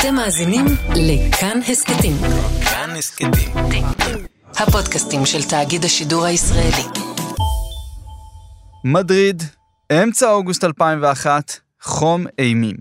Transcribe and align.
אתם 0.00 0.14
מאזינים 0.14 0.64
לכאן 0.96 1.60
הסכתים. 1.68 2.12
כאן 2.64 2.90
הסכתים. 2.98 3.30
הפודקאסטים 4.56 5.26
של 5.26 5.42
תאגיד 5.42 5.84
השידור 5.84 6.24
הישראלי. 6.24 6.84
מדריד, 8.84 9.42
אמצע 9.92 10.30
אוגוסט 10.30 10.64
2001, 10.64 11.60
חום 11.82 12.26
אימים. 12.38 12.76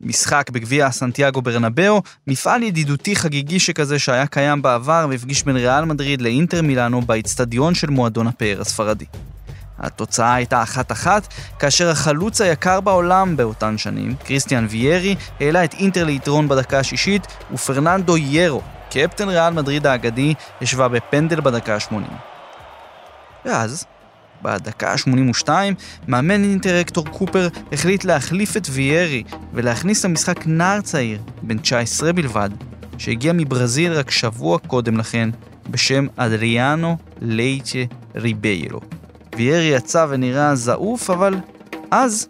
משחק 0.00 0.50
בגביע 0.50 0.90
סנטיאגו 0.90 1.42
ברנבאו, 1.42 2.02
מפעל 2.26 2.62
ידידותי 2.62 3.16
חגיגי 3.16 3.60
שכזה 3.60 3.98
שהיה 3.98 4.26
קיים 4.26 4.62
בעבר 4.62 5.06
והפגיש 5.10 5.42
בין 5.44 5.56
ריאל 5.56 5.84
מדריד 5.84 6.22
לאינטר 6.22 6.62
מילאנו 6.62 7.02
באיצטדיון 7.02 7.74
של 7.74 7.90
מועדון 7.90 8.26
הפאר 8.26 8.60
הספרדי. 8.60 9.06
התוצאה 9.78 10.34
הייתה 10.34 10.62
אחת-אחת, 10.62 11.34
כאשר 11.58 11.90
החלוץ 11.90 12.40
היקר 12.40 12.80
בעולם 12.80 13.36
באותן 13.36 13.78
שנים, 13.78 14.14
קריסטיאן 14.24 14.66
ויירי, 14.70 15.14
העלה 15.40 15.64
את 15.64 15.74
אינטר 15.74 16.04
ליתרון 16.04 16.48
בדקה 16.48 16.78
השישית, 16.78 17.26
ופרננדו 17.52 18.16
ירו, 18.16 18.62
קפטן 18.90 19.28
ריאל 19.28 19.52
מדריד 19.52 19.86
האגדי, 19.86 20.34
השווה 20.62 20.88
בפנדל 20.88 21.40
בדקה 21.40 21.74
ה-80. 21.74 22.12
ואז, 23.44 23.84
בדקה 24.42 24.92
ה-82, 24.92 25.48
מאמן 26.08 26.42
אינטר 26.42 26.80
אקטור 26.80 27.04
קופר 27.06 27.48
החליט 27.72 28.04
להחליף 28.04 28.56
את 28.56 28.66
ויירי 28.70 29.22
ולהכניס 29.52 30.04
למשחק 30.04 30.46
נער 30.46 30.80
צעיר, 30.80 31.20
בן 31.42 31.58
19 31.58 32.12
בלבד, 32.12 32.50
שהגיע 32.98 33.32
מברזיל 33.32 33.92
רק 33.92 34.10
שבוע 34.10 34.58
קודם 34.58 34.96
לכן, 34.96 35.30
בשם 35.70 36.06
אדריאנו 36.16 36.96
לייצ'ה 37.20 37.84
ריביירו. 38.14 38.80
ויירי 39.38 39.64
יצא 39.64 40.06
ונראה 40.08 40.54
זעוף, 40.54 41.10
אבל 41.10 41.34
אז 41.90 42.28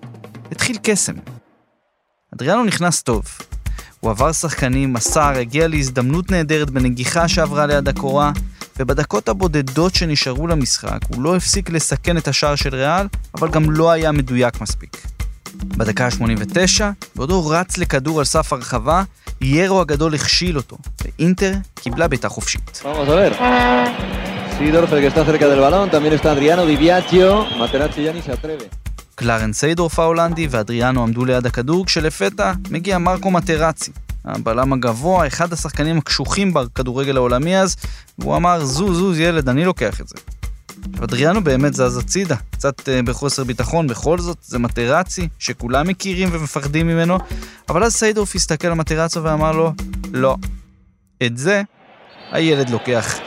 התחיל 0.52 0.78
קסם. 0.82 1.12
אדריאנו 2.34 2.64
נכנס 2.64 3.02
טוב. 3.02 3.24
הוא 4.00 4.10
עבר 4.10 4.32
שחקנים, 4.32 4.92
מסר, 4.92 5.32
הגיע 5.38 5.68
להזדמנות 5.68 6.30
נהדרת 6.30 6.70
בנגיחה 6.70 7.28
שעברה 7.28 7.66
ליד 7.66 7.88
הקורה, 7.88 8.32
ובדקות 8.78 9.28
הבודדות 9.28 9.95
שנשארו 9.95 10.46
למשחק 10.46 10.98
הוא 11.09 11.23
לא 11.23 11.37
הפסיק 11.37 11.70
לסכן 11.70 12.16
את 12.16 12.28
השער 12.28 12.54
של 12.54 12.74
ריאל, 12.74 13.06
אבל 13.34 13.50
גם 13.50 13.70
לא 13.70 13.90
היה 13.90 14.12
מדויק 14.12 14.60
מספיק. 14.60 15.06
בדקה 15.54 16.06
ה-89, 16.06 16.82
בעודו 17.16 17.46
רץ 17.46 17.78
לכדור 17.78 18.18
על 18.18 18.24
סף 18.24 18.52
הרחבה, 18.52 19.02
ירו 19.40 19.80
הגדול 19.80 20.15
הכשיל 20.15 20.56
אותו, 20.56 20.78
ואינטר 21.04 21.52
קיבלה 21.74 22.09
בעיטה 22.09 22.28
חופשית. 22.28 22.82
Sidorf, 24.59 24.92
el 24.92 25.01
que 25.02 25.06
está 25.06 25.24
cerca 25.24 25.46
del 25.48 25.60
balón, 25.60 25.88
también 25.88 26.14
está 26.14 26.32
Adriano 26.32 26.66
Di 26.66 26.76
Biagio, 26.76 27.46
Materazzi 27.60 28.02
ya 28.02 28.12
ni 28.12 28.23
se 28.23 28.32
atreve. 28.32 28.68
קלרן 29.15 29.52
סיידורף 29.52 29.98
ההולנדי 29.98 30.46
ואדריאנו 30.50 31.02
עמדו 31.02 31.24
ליד 31.24 31.46
הכדור, 31.46 31.87
כשלפתע 31.87 32.52
מגיע 32.70 32.98
מרקו 32.98 33.30
מטרצי. 33.30 33.92
הבלם 34.24 34.73
הגבוה, 34.73 35.26
אחד 35.26 35.52
השחקנים 35.52 35.98
הקשוחים 35.98 36.54
בכדורגל 36.54 37.16
העולמי 37.16 37.59
אז, 37.59 37.76
והוא 38.18 38.37
אמר, 38.37 38.65
זוז, 38.65 38.98
זוז, 38.98 39.18
ילד, 39.18 39.48
אני 39.48 39.65
לוקח 39.65 40.00
את 40.00 40.09
זה. 40.09 40.15
אדריאנו 41.04 41.45
באמת 41.45 41.74
זז 41.74 41.96
הצידה, 41.96 42.37
קצת 42.50 42.80
uh, 42.80 42.82
בחוסר 43.04 43.45
ביטחון, 43.45 43.87
בכל 43.87 44.18
זאת, 44.18 44.38
זה 44.43 44.59
מטרצי, 44.59 45.28
שכולם 45.38 45.88
מכירים 45.88 46.28
ומפחדים 46.32 46.87
ממנו, 46.87 47.18
אבל 47.68 47.84
אז 47.84 47.95
סיידורף 47.95 48.34
הסתכל 48.34 48.68
על 48.68 48.74
מטרצו 48.74 49.22
ואמר 49.22 49.52
לו, 49.52 49.72
לא. 50.12 50.37
את 51.22 51.38
זה 51.38 51.62
הילד 52.32 52.71
לוקח. 52.71 53.18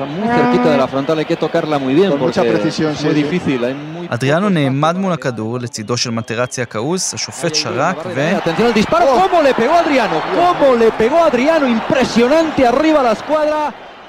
אדריאנו 4.09 4.49
נעמד 4.49 4.97
מול 4.97 5.13
הכדור 5.13 5.59
לצידו 5.59 5.97
של 5.97 6.11
מטרצי 6.11 6.61
הכעוס, 6.61 7.13
השופט 7.13 7.55
שרק 7.55 7.97
ו... 8.16 8.31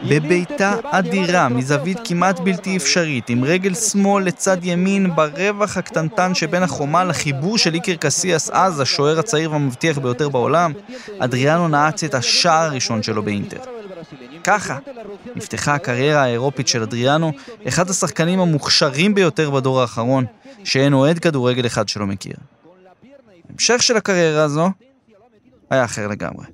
בביתה 0.09 0.75
אדירה, 0.85 1.49
מזווית 1.49 1.99
כמעט 2.05 2.41
בלתי 2.41 2.77
אפשרית, 2.77 3.29
עם 3.29 3.45
רגל 3.45 3.75
שמאל 3.75 4.25
לצד 4.25 4.57
ימין, 4.63 5.15
ברווח 5.15 5.77
הקטנטן 5.77 6.35
שבין 6.35 6.63
החומה 6.63 7.05
לחיבור 7.05 7.59
של 7.59 7.75
איקר 7.75 7.95
קסיאס 7.95 8.51
אז, 8.51 8.81
השוער 8.81 9.19
הצעיר 9.19 9.53
והמבטיח 9.53 9.99
ביותר 9.99 10.29
בעולם, 10.29 10.73
אדריאנו 11.19 11.69
נעץ 11.69 12.05
את 12.05 12.15
השער 12.15 12.65
הראשון 12.65 13.03
שלו 13.03 13.23
באינטר. 13.23 13.59
ככה 14.45 14.79
נפתחה 15.37 15.75
הקריירה 15.75 16.23
האירופית 16.23 16.69
של 16.69 16.83
אדריאנו, 16.83 17.33
אחד 17.69 17.91
השחקנים 17.91 18.41
המוכשרים 18.41 19.15
ביותר 19.15 19.51
בדור 19.51 19.81
האחרון, 19.81 20.25
שאין 20.65 20.93
אוהד 20.93 21.19
כדורגל 21.19 21.67
אחד 21.67 21.89
שלא 21.89 22.07
מכיר. 22.07 22.35
המשך 23.53 23.83
של 23.83 23.97
הקריירה 23.97 24.43
הזו 24.43 24.71
היה 25.71 25.85
אחר 25.85 26.07
לגמרי. 26.07 26.47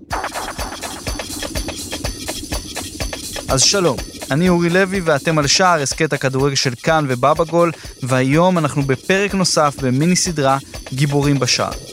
אז 3.48 3.62
שלום, 3.62 3.96
אני 4.30 4.48
אורי 4.48 4.70
לוי 4.70 5.00
ואתם 5.00 5.38
על 5.38 5.46
שער 5.46 5.82
הסכת 5.82 6.12
הכדורגל 6.12 6.54
של 6.54 6.74
כאן 6.82 7.04
ובבא 7.08 7.44
גול, 7.44 7.72
והיום 8.02 8.58
אנחנו 8.58 8.82
בפרק 8.82 9.34
נוסף 9.34 9.76
במיני 9.82 10.16
סדרה 10.16 10.58
גיבורים 10.92 11.38
בשער. 11.38 11.87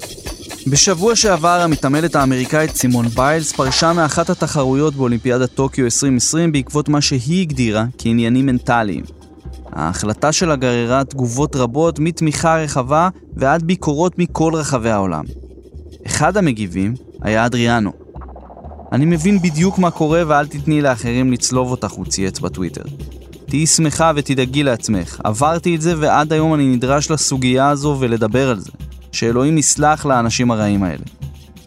בשבוע 0.68 1.16
שעבר 1.16 1.62
המתעמלת 1.62 2.16
האמריקאית 2.16 2.76
סימון 2.76 3.08
ביילס 3.08 3.52
פרשה 3.52 3.94
מאחת 3.94 4.30
התחרויות 4.30 4.96
באולימפיאדת 4.96 5.52
טוקיו 5.54 5.86
2020 5.86 6.52
בעקבות 6.52 6.90
מה 6.90 7.02
שהיא 7.02 7.42
הגדירה 7.42 7.86
כעניינים 7.98 8.46
מנטליים. 8.46 9.04
ההחלטה 9.72 10.32
שלה 10.32 10.56
גררה 10.56 11.04
תגובות 11.04 11.56
רבות 11.56 12.00
מתמיכה 12.00 12.58
רחבה 12.58 13.10
ועד 13.34 13.64
ביקורות 13.64 14.20
מכל 14.20 14.52
רחבי 14.56 14.90
העולם. 14.90 15.24
אחד 16.06 16.38
המגיבים 16.38 16.94
היה 17.22 17.46
אדריאנו. 17.46 17.92
אני 18.92 19.06
מבין 19.06 19.42
בדיוק 19.42 19.80
מה 19.80 19.92
קורה 19.92 20.24
ואל 20.28 20.48
תתני 20.48 20.82
לאחרים 20.82 21.32
לצלוב 21.32 21.72
אותך, 21.72 21.92
הוא 21.92 22.06
צייץ 22.06 22.40
בטוויטר. 22.40 22.84
תהיי 23.46 23.68
שמחה 23.68 24.12
ותדאגי 24.16 24.64
לעצמך. 24.64 25.22
עברתי 25.24 25.76
את 25.76 25.82
זה 25.82 25.94
ועד 26.00 26.34
היום 26.34 26.54
אני 26.54 26.76
נדרש 26.76 27.12
לסוגיה 27.12 27.70
הזו 27.70 27.98
ולדבר 28.00 28.50
על 28.50 28.60
זה. 28.60 28.72
שאלוהים 29.16 29.58
יסלח 29.58 30.06
לאנשים 30.06 30.52
הרעים 30.52 30.84
האלה. 30.84 31.04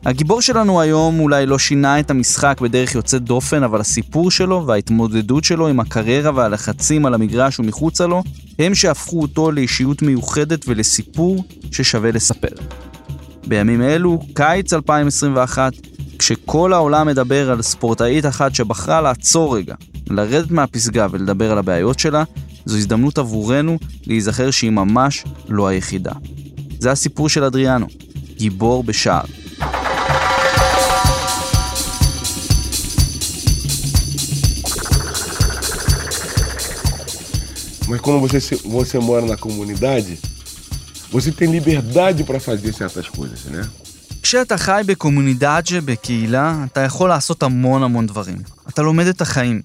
הגיבור 0.04 0.42
שלנו 0.42 0.80
היום 0.80 1.20
אולי 1.20 1.46
לא 1.46 1.58
שינה 1.58 2.00
את 2.00 2.10
המשחק 2.10 2.60
בדרך 2.60 2.94
יוצאת 2.94 3.22
דופן, 3.22 3.62
אבל 3.62 3.80
הסיפור 3.80 4.30
שלו 4.30 4.66
וההתמודדות 4.66 5.44
שלו 5.44 5.68
עם 5.68 5.80
הקריירה 5.80 6.30
והלחצים 6.34 7.06
על 7.06 7.14
המגרש 7.14 7.58
ומחוצה 7.58 8.06
לו, 8.06 8.22
הם 8.58 8.74
שהפכו 8.74 9.22
אותו 9.22 9.52
לאישיות 9.52 10.02
מיוחדת 10.02 10.64
ולסיפור 10.68 11.44
ששווה 11.72 12.10
לספר. 12.12 12.54
בימים 13.46 13.82
אלו, 13.82 14.20
קיץ 14.34 14.72
2021, 14.72 15.72
כשכל 16.18 16.72
העולם 16.72 17.06
מדבר 17.06 17.50
על 17.50 17.62
ספורטאית 17.62 18.26
אחת 18.26 18.54
שבחרה 18.54 19.00
לעצור 19.00 19.56
רגע, 19.56 19.74
לרדת 20.10 20.50
מהפסגה 20.50 21.06
ולדבר 21.10 21.52
על 21.52 21.58
הבעיות 21.58 21.98
שלה, 21.98 22.24
זו 22.64 22.76
הזדמנות 22.76 23.18
עבורנו 23.18 23.78
להיזכר 24.06 24.50
שהיא 24.50 24.70
ממש 24.70 25.24
לא 25.48 25.68
היחידה. 25.68 26.12
זה 26.78 26.90
הסיפור 26.90 27.28
של 27.28 27.44
אדריאנו, 27.44 27.86
גיבור 28.36 28.84
בשער. 28.84 29.24
Mas 37.90 38.00
como 38.02 38.20
você, 38.20 38.38
você 38.78 38.98
mora 38.98 39.24
na 39.24 39.36
comunidade, 39.36 40.18
você 41.10 41.32
tem 41.32 41.48
liberdade 41.50 42.22
para 42.22 42.38
fazer 42.38 42.72
certas 42.74 43.08
coisas, 43.08 43.40
né? 43.46 43.62
כשאתה 44.22 44.58
חי 44.58 44.82
בקומונידאג'ה, 44.86 45.80
בקהילה, 45.80 46.64
אתה 46.72 46.80
יכול 46.80 47.08
לעשות 47.08 47.42
המון 47.42 47.82
המון 47.82 48.06
דברים. 48.06 48.36
אתה 48.68 48.82
לומד 48.82 49.06
את 49.06 49.20
החיים. 49.20 49.62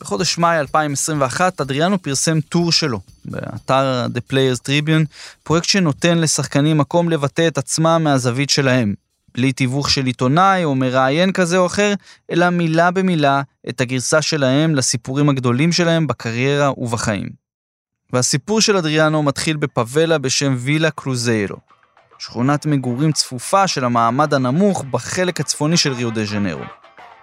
בחודש 0.00 0.38
מאי 0.38 0.60
2021 0.60 1.60
אדריאנו 1.60 2.02
פרסם 2.02 2.40
טור 2.40 2.72
שלו 2.72 3.00
באתר 3.24 4.06
The 4.14 4.32
Players 4.32 4.60
Tribune, 4.68 5.04
פרויקט 5.42 5.68
שנותן 5.68 6.18
לשחקנים 6.18 6.78
מקום 6.78 7.08
לבטא 7.08 7.48
את 7.48 7.58
עצמם 7.58 8.00
מהזווית 8.04 8.50
שלהם, 8.50 8.94
בלי 9.34 9.52
תיווך 9.52 9.90
של 9.90 10.06
עיתונאי 10.06 10.64
או 10.64 10.74
מראיין 10.74 11.32
כזה 11.32 11.58
או 11.58 11.66
אחר, 11.66 11.94
אלא 12.30 12.50
מילה 12.50 12.90
במילה 12.90 13.42
את 13.68 13.80
הגרסה 13.80 14.22
שלהם 14.22 14.74
לסיפורים 14.74 15.28
הגדולים 15.28 15.72
שלהם 15.72 16.06
בקריירה 16.06 16.80
ובחיים. 16.80 17.28
והסיפור 18.12 18.60
של 18.60 18.76
אדריאנו 18.76 19.22
מתחיל 19.22 19.56
בפאבלה 19.56 20.18
בשם 20.18 20.56
וילה 20.58 20.90
קרוזיירו, 20.90 21.56
שכונת 22.18 22.66
מגורים 22.66 23.12
צפופה 23.12 23.68
של 23.68 23.84
המעמד 23.84 24.34
הנמוך 24.34 24.84
בחלק 24.90 25.40
הצפוני 25.40 25.76
של 25.76 25.92
ריו 25.92 26.10
דה 26.10 26.24
ז'נרו. 26.24 26.64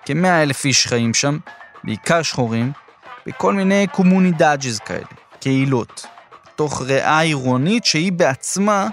כמאה 0.06 0.44
אלף 0.44 0.66
איש 0.66 0.88
חיים 0.88 1.14
שם, 1.14 1.38
בעיקר 1.86 2.22
שחורים, 2.22 2.72
בכל 3.28 3.54
מיני 3.54 3.88
comunidades 3.92 4.80
כאלה, 4.80 5.06
קהילות, 5.40 6.06
תוך 6.56 6.82
ריאה 6.82 7.20
עירונית 7.20 7.86
שהיא 7.86 8.12
בעצמה 8.12 8.88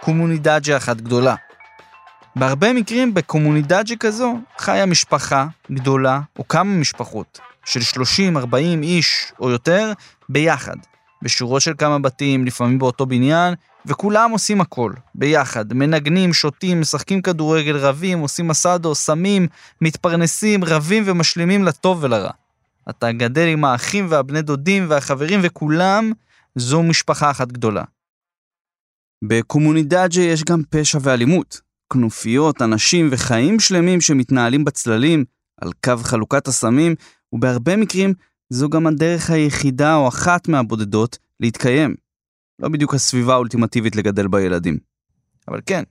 comunidade 0.00 0.76
אחת 0.76 0.96
גדולה. 0.96 1.34
בהרבה 2.36 2.72
מקרים 2.72 3.14
בקומונידאג'ה 3.14 3.96
כזו 3.96 4.38
חיה 4.58 4.86
משפחה 4.86 5.46
גדולה 5.72 6.20
או 6.38 6.48
כמה 6.48 6.76
משפחות 6.76 7.40
של 7.64 7.80
30-40 8.50 8.54
איש 8.82 9.32
או 9.40 9.50
יותר 9.50 9.92
ביחד, 10.28 10.76
בשורות 11.22 11.62
של 11.62 11.72
כמה 11.78 11.98
בתים, 11.98 12.44
לפעמים 12.44 12.78
באותו 12.78 13.06
בניין, 13.06 13.54
וכולם 13.86 14.30
עושים 14.30 14.60
הכל, 14.60 14.92
ביחד, 15.14 15.72
מנגנים, 15.72 16.32
שותים, 16.32 16.80
משחקים 16.80 17.22
כדורגל, 17.22 17.76
רבים, 17.76 18.18
עושים 18.18 18.48
מסאדו, 18.48 18.94
סמים, 18.94 19.46
מתפרנסים, 19.80 20.64
רבים 20.64 21.02
ומשלימים 21.06 21.64
לטוב 21.64 21.98
ולרע. 22.04 22.30
אתה 22.90 23.12
גדל 23.12 23.46
עם 23.48 23.64
האחים 23.64 24.06
והבני 24.08 24.42
דודים 24.42 24.86
והחברים 24.88 25.40
וכולם, 25.42 26.12
זו 26.54 26.82
משפחה 26.82 27.30
אחת 27.30 27.52
גדולה. 27.52 27.82
בקומונידאג'ה 29.24 30.22
יש 30.22 30.44
גם 30.44 30.62
פשע 30.70 30.98
ואלימות. 31.02 31.60
כנופיות, 31.92 32.62
אנשים 32.62 33.08
וחיים 33.10 33.60
שלמים 33.60 34.00
שמתנהלים 34.00 34.64
בצללים, 34.64 35.24
על 35.60 35.70
קו 35.84 35.96
חלוקת 36.02 36.48
הסמים, 36.48 36.94
ובהרבה 37.32 37.76
מקרים 37.76 38.14
זו 38.50 38.68
גם 38.68 38.86
הדרך 38.86 39.30
היחידה 39.30 39.94
או 39.94 40.08
אחת 40.08 40.48
מהבודדות 40.48 41.18
להתקיים. 41.40 42.05
לא 42.60 42.68
בדיוק 42.68 42.94
הסביבה 42.94 43.32
האולטימטיבית 43.34 43.96
לגדל 43.96 44.26
בה 44.26 44.42
ילדים. 44.42 44.78
אבל 45.48 45.60
כן, 45.66 45.82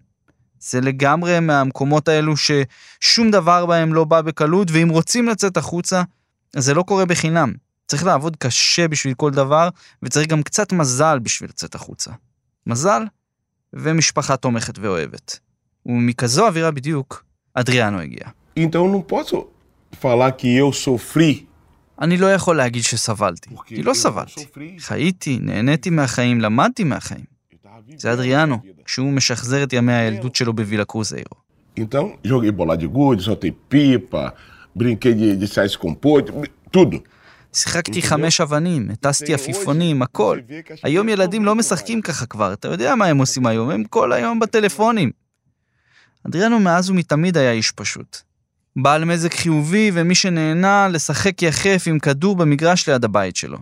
זה 0.60 0.82
לגמרי 0.82 1.40
מהמקומות 1.40 2.08
האלו 2.08 2.34
ששום 2.38 3.32
דבר 3.32 3.66
בהם 3.66 3.94
לא 3.94 4.04
בא 4.04 4.22
בקלות, 4.22 4.68
ואם 4.72 4.90
רוצים 4.90 5.28
לצאת 5.28 5.58
החוצה, 5.58 6.04
זה 6.56 6.74
לא 6.74 6.84
קורה 6.84 7.06
בחינם. 7.06 7.54
צריך 7.88 8.06
לעבוד 8.06 8.36
קשה 8.36 8.88
בשביל 8.88 9.14
כל 9.14 9.32
דבר, 9.32 9.70
וצריך 10.04 10.28
גם 10.28 10.44
קצת 10.44 10.74
מזל 10.74 11.20
בשביל 11.20 11.50
לצאת 11.50 11.76
החוצה. 11.76 12.12
מזל 12.68 13.04
ומשפחה 13.74 14.38
תומכת 14.38 14.80
ואוהבת. 14.80 15.40
ומכזו 15.86 16.48
אווירה 16.48 16.72
בדיוק, 16.72 17.24
אדריאנו 17.54 18.00
הגיע. 18.00 18.28
Então 18.58 18.88
não 18.88 19.02
posso 19.02 19.48
falar 19.92 20.32
que 20.32 20.56
eu 20.56 20.72
sofri. 20.72 21.48
אני 22.02 22.18
לא 22.18 22.34
יכול 22.34 22.58
להגיד 22.58 22.84
שסבלתי, 22.84 23.50
porque 23.50 23.64
כי 23.66 23.84
לא 23.84 23.94
סבלתי. 23.94 24.46
חייתי, 24.80 25.40
נהניתי 25.42 25.90
מהחיים, 25.90 26.42
למדתי 26.42 26.84
מהחיים. 26.84 27.26
זה 27.98 28.14
אדריאנו. 28.14 28.58
כשהוא 28.86 29.12
משחזר 29.12 29.64
את 29.64 29.74
ימי 29.74 29.94
הילדות 29.94 30.36
שלו 30.36 30.54
בווילה 30.54 30.86
קרוזיירו. 30.86 31.46
Então, 31.78 32.06
joguei 32.24 32.52
bola 32.52 32.78
de 32.78 32.88
gude, 32.88 33.22
soltei 33.22 33.52
pipa, 33.52 34.34
brinquei 34.76 35.14
de, 35.14 35.36
de 35.36 35.48
sair 35.48 35.78
com 35.78 35.94
ponte, 35.94 36.32
tudo. 36.72 36.98
שיחקתי 37.54 38.02
חמש 38.02 38.42
אבנים, 38.42 38.90
הטסתי 38.92 39.34
עפיפונים, 39.34 40.02
הכל. 40.02 40.40
היום 40.84 41.10
ילדים 41.10 41.46
לא 41.46 41.56
משחקים 41.56 42.02
ככה 42.02 42.26
כבר, 42.26 42.54
אתה 42.54 42.68
יודע 42.68 42.96
מה 42.96 43.06
הם 43.06 43.18
עושים 43.18 43.46
היום, 43.46 43.70
הם 43.70 43.84
כל 43.84 44.14
היום 44.14 44.40
בטלפונים. 44.40 45.12
אדריאנו 46.28 46.60
מאז 46.60 46.90
ומתמיד 46.90 47.38
היה 47.38 47.52
איש 47.52 47.72
פשוט. 47.72 48.22
בעל 48.76 49.06
מזג 49.06 49.34
חיובי 49.34 49.92
ומי 49.94 50.16
שנהנה 50.16 50.88
לשחק 50.88 51.42
יחף 51.42 51.84
עם 51.88 52.00
כדור 52.00 52.36
במגרש 52.36 52.90
ליד 52.90 53.06
הבית 53.06 53.36
שלו. 53.36 53.58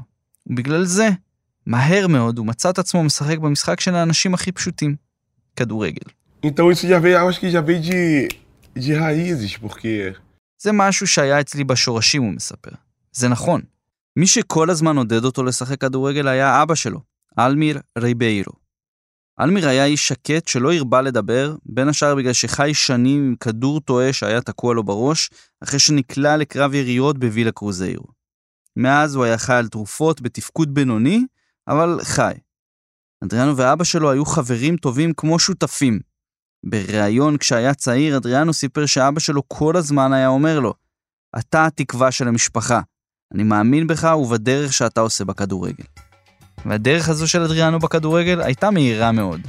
ובגלל 0.48 0.86
זה, 0.86 1.10
מהר 1.66 2.08
מאוד 2.08 2.38
הוא 2.38 2.46
מצא 2.46 2.70
את 2.70 2.80
עצמו 2.80 3.04
משחק 3.04 3.38
במשחק 3.38 3.80
של 3.80 3.96
האנשים 3.96 4.34
הכי 4.34 4.52
פשוטים, 4.52 4.96
כדורגל. 5.56 6.12
זה 10.62 10.72
משהו 10.72 11.08
שהיה 11.08 11.40
אצלי 11.40 11.64
בשורשים, 11.64 12.24
הוא 12.24 12.34
מספר. 12.34 12.72
זה 13.12 13.28
נכון. 13.28 13.62
מי 14.16 14.28
שכל 14.28 14.70
הזמן 14.70 14.98
עודד 14.98 15.26
אותו 15.26 15.44
לשחק 15.44 15.82
כדורגל 15.82 16.28
היה 16.28 16.64
אבא 16.64 16.76
שלו, 16.76 17.00
אלמיר 17.40 17.80
ריביירו. 17.98 18.63
אלמיר 19.40 19.68
היה 19.68 19.86
איש 19.86 20.08
שקט 20.08 20.48
שלא 20.48 20.74
הרבה 20.74 21.02
לדבר, 21.02 21.56
בין 21.66 21.88
השאר 21.88 22.16
בגלל 22.16 22.34
שחי 22.34 22.74
שנים 22.74 23.28
עם 23.28 23.36
כדור 23.36 23.80
טועה 23.80 24.14
שהיה 24.14 24.42
תקוע 24.42 24.74
לו 24.74 24.84
בראש, 24.84 25.30
אחרי 25.64 25.80
שנקלע 25.80 26.38
לקרב 26.38 26.74
יריות 26.74 27.18
בווילה 27.18 27.52
קרוזיירו. 27.52 28.08
מאז 28.78 29.16
הוא 29.16 29.24
היה 29.24 29.38
חי 29.38 29.54
על 29.54 29.68
תרופות 29.68 30.22
בתפקוד 30.22 30.74
בינוני, 30.74 31.26
אבל 31.68 32.00
חי. 32.04 32.34
אדריאנו 33.24 33.58
ואבא 33.58 33.84
שלו 33.84 34.12
היו 34.12 34.26
חברים 34.26 34.78
טובים 34.78 35.14
כמו 35.14 35.40
שותפים. 35.40 36.00
בריאיון 36.66 37.38
כשהיה 37.38 37.74
צעיר, 37.74 38.18
אדריאנו 38.18 38.54
סיפר 38.54 38.86
שאבא 38.86 39.20
שלו 39.20 39.42
כל 39.48 39.78
הזמן 39.78 40.14
היה 40.14 40.28
אומר 40.28 40.60
לו, 40.60 40.74
אתה 41.40 41.66
התקווה 41.66 42.12
של 42.12 42.28
המשפחה. 42.28 42.82
אני 43.34 43.44
מאמין 43.44 43.88
בך 43.88 44.04
ובדרך 44.18 44.74
שאתה 44.74 45.02
עושה 45.02 45.26
בכדורגל. 45.26 45.84
והדרך 46.66 47.10
הזו 47.10 47.28
של 47.28 47.42
אדריאנו 47.42 47.80
בכדורגל 47.80 48.42
הייתה 48.42 48.72
מהירה 48.72 49.12
מאוד. 49.12 49.42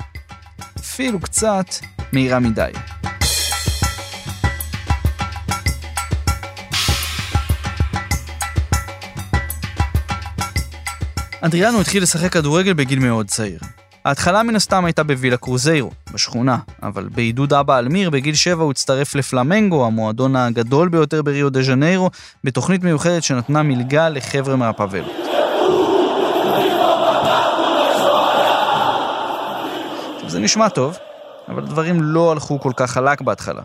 אפילו 0.81 1.21
קצת 1.21 1.67
מהירה 2.13 2.39
מדי. 2.39 2.71
אדריאנו 11.41 11.81
התחיל 11.81 12.03
לשחק 12.03 12.33
כדורגל 12.33 12.73
בגיל 12.73 12.99
מאוד 12.99 13.27
צעיר. 13.27 13.59
ההתחלה 14.05 14.43
מן 14.43 14.57
הסתם 14.57 14.85
הייתה 14.85 15.03
בווילה 15.03 15.37
קרוזיירו, 15.37 15.91
בשכונה, 16.13 16.59
אבל 16.83 17.09
בעידוד 17.15 17.53
אבא 17.53 17.79
אלמיר 17.79 18.11
בגיל 18.11 18.35
7 18.35 18.63
הוא 18.63 18.71
הצטרף 18.71 19.15
לפלמנגו, 19.15 19.87
המועדון 19.87 20.37
הגדול 20.37 20.89
ביותר 20.89 21.23
בריו 21.23 21.51
דה 21.51 21.63
ז'ניירו, 21.63 22.11
בתוכנית 22.45 22.85
מיוחדת 22.85 23.23
שנתנה 23.23 23.63
מלגה 23.63 24.09
לחבר'ה 24.09 24.57
מהפאבלות. 24.57 25.24
נשמע 30.45 30.69
טוב, 30.69 30.97
אבל 31.49 31.63
הדברים 31.63 32.03
לא 32.03 32.33
הלכו 32.33 32.61
כל 32.61 32.73
כך 32.77 32.91
חלק 32.91 33.21
בהתחלה. 33.21 33.63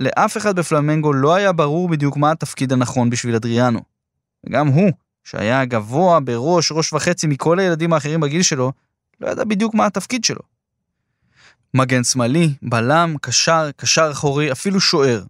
לאף 0.00 0.36
אחד 0.36 0.56
בפלמנגו 0.56 1.12
לא 1.12 1.34
היה 1.34 1.52
ברור 1.52 1.88
בדיוק 1.88 2.16
מה 2.16 2.30
התפקיד 2.30 2.72
הנכון 2.72 3.10
בשביל 3.10 3.34
אדריאנו. 3.34 3.80
וגם 4.46 4.68
הוא, 4.68 4.90
שהיה 5.24 5.64
גבוה 5.64 6.20
בראש, 6.20 6.72
ראש 6.72 6.92
וחצי 6.92 7.26
מכל 7.26 7.58
הילדים 7.58 7.92
האחרים 7.92 8.20
בגיל 8.20 8.42
שלו, 8.42 8.72
לא 9.20 9.28
ידע 9.28 9.44
בדיוק 9.44 9.74
מה 9.74 9.86
התפקיד 9.86 10.24
שלו. 10.24 10.40
מגן 11.74 12.04
שמאלי, 12.04 12.54
בלם, 12.62 13.16
קשר, 13.20 13.70
קשר 13.76 14.08
אחורי, 14.12 14.52
אפילו 14.52 14.80
שוער. 14.80 15.24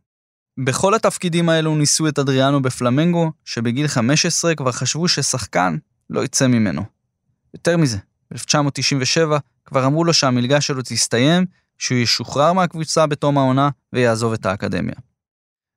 בכל 0.64 0.94
התפקידים 0.94 1.49
האלו 1.49 1.76
ניסו 1.76 2.08
את 2.08 2.19
אדריאנו 2.19 2.62
בפלמנגו, 2.62 3.32
שבגיל 3.44 3.88
15 3.88 4.55
כבר 4.55 4.73
חשבו 4.73 5.08
ששחקן 5.08 5.76
לא 6.11 6.25
יצא 6.25 6.46
ממנו. 6.46 6.82
יותר 7.55 7.76
מזה, 7.76 7.99
ב-1997 8.32 9.38
כבר 9.64 9.86
אמרו 9.86 10.04
לו 10.04 10.14
שהמלגה 10.14 10.60
שלו 10.60 10.82
תסתיים, 10.82 11.46
שהוא 11.78 11.98
ישוחרר 11.98 12.52
מהקבוצה 12.52 13.06
בתום 13.06 13.38
העונה 13.38 13.70
ויעזוב 13.92 14.32
את 14.32 14.46
האקדמיה. 14.46 14.94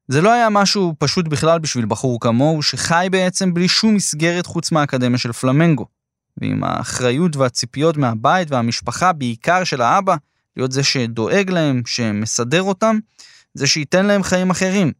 זה 0.07 0.21
לא 0.21 0.31
היה 0.31 0.49
משהו 0.49 0.95
פשוט 0.99 1.27
בכלל 1.27 1.59
בשביל 1.59 1.85
בחור 1.85 2.19
כמוהו, 2.19 2.63
שחי 2.63 3.07
בעצם 3.11 3.53
בלי 3.53 3.67
שום 3.67 3.95
מסגרת 3.95 4.45
חוץ 4.45 4.71
מהאקדמיה 4.71 5.17
של 5.17 5.31
פלמנגו. 5.31 5.85
ועם 6.37 6.63
האחריות 6.63 7.35
והציפיות 7.35 7.97
מהבית 7.97 8.51
והמשפחה, 8.51 9.13
בעיקר 9.13 9.63
של 9.63 9.81
האבא, 9.81 10.15
להיות 10.57 10.71
זה 10.71 10.83
שדואג 10.83 11.49
להם, 11.49 11.81
שמסדר 11.85 12.61
אותם, 12.61 12.99
זה 13.53 13.67
שייתן 13.67 14.05
להם 14.05 14.23
חיים 14.23 14.49
אחרים. 14.49 14.91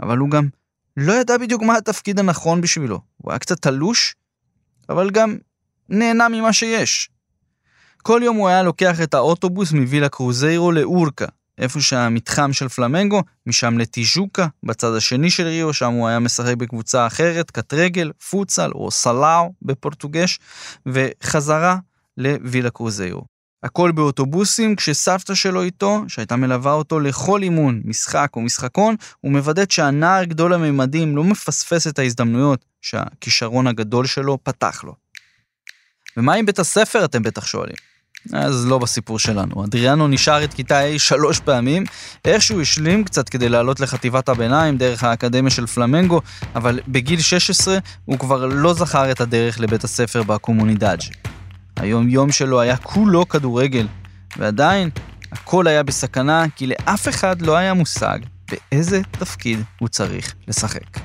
אבל 0.00 0.18
הוא 0.18 0.30
גם 0.30 0.48
לא 0.96 1.12
ידע 1.12 1.38
בדיוק 1.38 1.62
מה 1.62 1.76
התפקיד 1.76 2.18
הנכון 2.18 2.60
בשבילו. 2.60 3.00
הוא 3.16 3.32
היה 3.32 3.38
קצת 3.38 3.62
תלוש, 3.62 4.14
אבל 4.88 5.10
גם 5.10 5.36
נהנה 5.88 6.28
ממה 6.28 6.52
שיש. 6.52 7.10
כל 8.02 8.20
יום 8.24 8.36
הוא 8.36 8.48
היה 8.48 8.62
לוקח 8.62 9.00
את 9.00 9.14
האוטובוס 9.14 9.72
מווילה 9.72 10.08
קרוזיירו 10.08 10.72
לאורקה, 10.72 11.26
איפה 11.58 11.80
שהמתחם 11.80 12.52
של 12.52 12.68
פלמנגו, 12.68 13.22
משם 13.46 13.78
לטיז'וקה, 13.78 14.46
בצד 14.62 14.94
השני 14.94 15.30
של 15.30 15.46
ריו, 15.46 15.72
שם 15.72 15.92
הוא 15.92 16.08
היה 16.08 16.18
משחק 16.18 16.54
בקבוצה 16.56 17.06
אחרת, 17.06 17.50
קטרגל, 17.50 18.12
פוצל 18.30 18.70
או 18.74 18.90
סלאו 18.90 19.52
בפורטוגש, 19.62 20.38
וחזרה 20.86 21.76
לווילה 22.16 22.70
קרוזיירו. 22.70 23.24
הכל 23.62 23.92
באוטובוסים, 23.92 24.76
כשסבתא 24.76 25.34
שלו 25.34 25.62
איתו, 25.62 26.04
שהייתה 26.08 26.36
מלווה 26.36 26.72
אותו 26.72 27.00
לכל 27.00 27.42
אימון, 27.42 27.82
משחק 27.84 28.30
או 28.36 28.40
משחקון, 28.40 28.96
ומוודאת 29.24 29.70
שהנער 29.70 30.24
גדול 30.24 30.52
הממדים 30.52 31.16
לא 31.16 31.24
מפספס 31.24 31.86
את 31.86 31.98
ההזדמנויות 31.98 32.64
שהכישרון 32.80 33.66
הגדול 33.66 34.06
שלו 34.06 34.38
פתח 34.42 34.84
לו. 34.84 34.94
ומה 36.16 36.34
עם 36.34 36.46
בית 36.46 36.58
הספר, 36.58 37.04
אתם 37.04 37.22
בטח 37.22 37.46
שואלים? 37.46 37.76
אז 38.32 38.66
לא 38.66 38.78
בסיפור 38.78 39.18
שלנו. 39.18 39.64
אדריאנו 39.64 40.08
נשאר 40.08 40.44
את 40.44 40.54
כיתה 40.54 40.80
ה' 40.80 40.98
שלוש 40.98 41.40
פעמים, 41.40 41.84
איכשהו 42.24 42.60
השלים 42.60 43.04
קצת 43.04 43.28
כדי 43.28 43.48
לעלות 43.48 43.80
לחטיבת 43.80 44.28
הביניים 44.28 44.76
דרך 44.76 45.04
האקדמיה 45.04 45.50
של 45.50 45.66
פלמנגו, 45.66 46.20
אבל 46.54 46.80
בגיל 46.88 47.20
16 47.20 47.78
הוא 48.04 48.18
כבר 48.18 48.46
לא 48.46 48.74
זכר 48.74 49.10
את 49.10 49.20
הדרך 49.20 49.60
לבית 49.60 49.84
הספר 49.84 50.22
ב 50.22 50.28
comunidade. 50.28 51.00
היום 51.76 52.08
יום 52.08 52.32
שלו 52.32 52.60
היה 52.60 52.76
כולו 52.76 53.28
כדורגל, 53.28 53.86
ועדיין 54.36 54.90
הכל 55.32 55.66
היה 55.66 55.82
בסכנה 55.82 56.44
כי 56.56 56.66
לאף 56.66 57.08
אחד 57.08 57.42
לא 57.42 57.56
היה 57.56 57.74
מושג 57.74 58.18
באיזה 58.50 59.00
תפקיד 59.10 59.60
הוא 59.78 59.88
צריך 59.88 60.34
לשחק. 60.48 60.98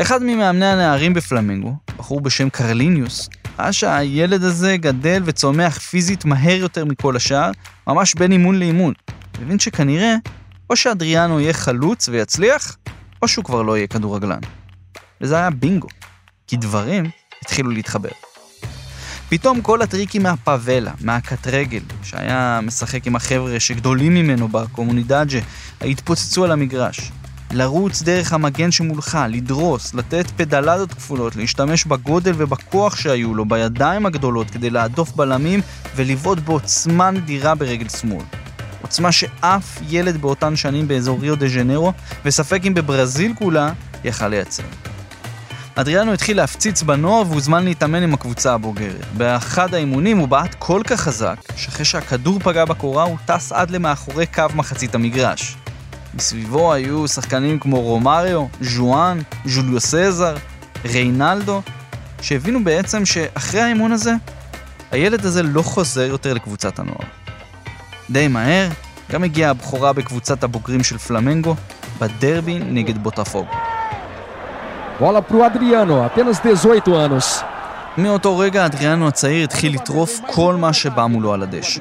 אחד 0.00 0.22
ממאמני 0.22 0.66
הנערים 0.66 1.14
בפלמנגו, 1.14 1.76
בחור 1.98 2.20
בשם 2.20 2.48
קרליניוס, 2.50 3.28
ראה 3.58 3.72
שהילד 3.72 4.44
הזה 4.44 4.76
גדל 4.76 5.22
וצומח 5.24 5.78
פיזית 5.78 6.24
מהר 6.24 6.56
יותר 6.56 6.84
מכל 6.84 7.16
השאר, 7.16 7.50
ממש 7.86 8.14
בין 8.14 8.32
אימון 8.32 8.58
לאימון. 8.58 8.94
הבין 9.42 9.58
שכנראה, 9.58 10.14
או 10.70 10.76
שאדריאנו 10.76 11.40
יהיה 11.40 11.52
חלוץ 11.52 12.08
ויצליח, 12.08 12.76
או 13.22 13.28
שהוא 13.28 13.44
כבר 13.44 13.62
לא 13.62 13.76
יהיה 13.76 13.86
כדורגלן. 13.86 14.40
וזה 15.20 15.36
היה 15.36 15.50
בינגו, 15.50 15.88
כי 16.46 16.56
דברים 16.56 17.10
התחילו 17.42 17.70
להתחבר. 17.70 18.08
פתאום 19.28 19.60
כל 19.60 19.82
הטריקים 19.82 20.22
מהפאבלה, 20.22 20.92
מהקט 21.00 21.46
רגל, 21.46 21.80
שהיה 22.02 22.60
משחק 22.62 23.06
עם 23.06 23.16
החבר'ה 23.16 23.60
שגדולים 23.60 24.14
ממנו 24.14 24.48
בקומונידאג'ה, 24.48 25.38
התפוצצו 25.80 26.44
על 26.44 26.52
המגרש. 26.52 27.12
לרוץ 27.52 28.02
דרך 28.02 28.32
המגן 28.32 28.70
שמולך, 28.70 29.18
לדרוס, 29.28 29.94
לתת 29.94 30.26
פדלדות 30.36 30.94
כפולות, 30.94 31.36
להשתמש 31.36 31.84
בגודל 31.84 32.32
ובכוח 32.36 32.96
שהיו 32.96 33.34
לו, 33.34 33.44
בידיים 33.44 34.06
הגדולות, 34.06 34.50
כדי 34.50 34.70
להדוף 34.70 35.12
בלמים 35.12 35.60
ולבעוט 35.96 36.38
בעוצמה 36.38 37.10
נדירה 37.10 37.54
ברגל 37.54 37.88
שמאל. 37.88 38.24
עוצמה 38.82 39.12
שאף 39.12 39.78
ילד 39.88 40.16
באותן 40.16 40.56
שנים 40.56 40.88
באזור 40.88 41.18
ריו 41.20 41.36
דה 41.36 41.48
ז'נרו, 41.48 41.92
וספק 42.24 42.60
אם 42.66 42.74
בברזיל 42.74 43.32
כולה, 43.38 43.72
יכל 44.04 44.28
לייצר. 44.28 44.62
אדריאנו 45.74 46.12
התחיל 46.12 46.36
להפציץ 46.36 46.82
בנוער 46.82 47.22
והוזמן 47.30 47.64
להתאמן 47.64 48.02
עם 48.02 48.14
הקבוצה 48.14 48.54
הבוגרת. 48.54 49.06
באחד 49.16 49.74
האימונים 49.74 50.18
הוא 50.18 50.28
בעט 50.28 50.54
כל 50.58 50.82
כך 50.86 51.00
חזק, 51.00 51.36
שאחרי 51.56 51.84
שהכדור 51.84 52.38
פגע 52.38 52.64
בקורה 52.64 53.04
הוא 53.04 53.16
טס 53.26 53.52
עד 53.52 53.70
למאחורי 53.70 54.26
קו 54.26 54.44
מחצית 54.54 54.94
המגרש. 54.94 55.56
מסביבו 56.14 56.72
היו 56.72 57.08
שחקנים 57.08 57.58
כמו 57.58 57.80
רומריו, 57.80 58.46
ז'ואן, 58.60 59.18
ז'וליו 59.46 59.80
סזר, 59.80 60.34
ריינלדו, 60.84 61.62
שהבינו 62.22 62.64
בעצם 62.64 63.04
שאחרי 63.04 63.60
האימון 63.60 63.92
הזה, 63.92 64.14
הילד 64.90 65.26
הזה 65.26 65.42
לא 65.42 65.62
חוזר 65.62 66.02
יותר 66.02 66.34
לקבוצת 66.34 66.78
הנוער. 66.78 67.06
די 68.10 68.28
מהר, 68.28 68.68
גם 69.10 69.24
הגיעה 69.24 69.50
הבכורה 69.50 69.92
בקבוצת 69.92 70.44
הבוגרים 70.44 70.84
של 70.84 70.98
פלמנגו, 70.98 71.56
בדרבי 72.00 72.58
נגד 72.58 72.98
בוטפוג. 72.98 73.46
Bola 75.00 75.20
pro 75.20 75.42
Adriano, 75.42 76.04
apenas 76.04 76.36
18 76.40 77.04
anos. 77.04 77.44
מאותו 77.98 78.38
רגע 78.38 78.66
אדריאנו 78.66 79.08
הצעיר 79.08 79.44
התחיל 79.44 79.74
לטרוף 79.74 80.20
כל 80.26 80.54
מה 80.54 80.72
שבא 80.72 81.06
מולו 81.06 81.32
על 81.32 81.42
הדשא. 81.42 81.80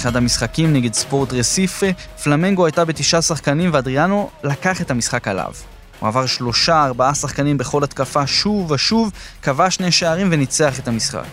באחד 0.00 0.16
המשחקים 0.16 0.72
נגד 0.72 0.94
ספורט 0.94 1.32
רסיפה, 1.32 1.86
פלמנגו 2.22 2.66
הייתה 2.66 2.84
בתשעה 2.84 3.22
שחקנים 3.22 3.70
ואדריאנו 3.72 4.30
לקח 4.44 4.80
את 4.80 4.90
המשחק 4.90 5.28
עליו. 5.28 5.52
הוא 5.98 6.08
עבר 6.08 6.26
שלושה, 6.26 6.84
ארבעה 6.84 7.14
שחקנים 7.14 7.58
בכל 7.58 7.84
התקפה 7.84 8.26
שוב 8.26 8.70
ושוב, 8.70 9.12
כבש 9.42 9.74
שני 9.74 9.92
שערים 9.92 10.28
וניצח 10.30 10.78
את 10.78 10.88
המשחק. 10.88 11.24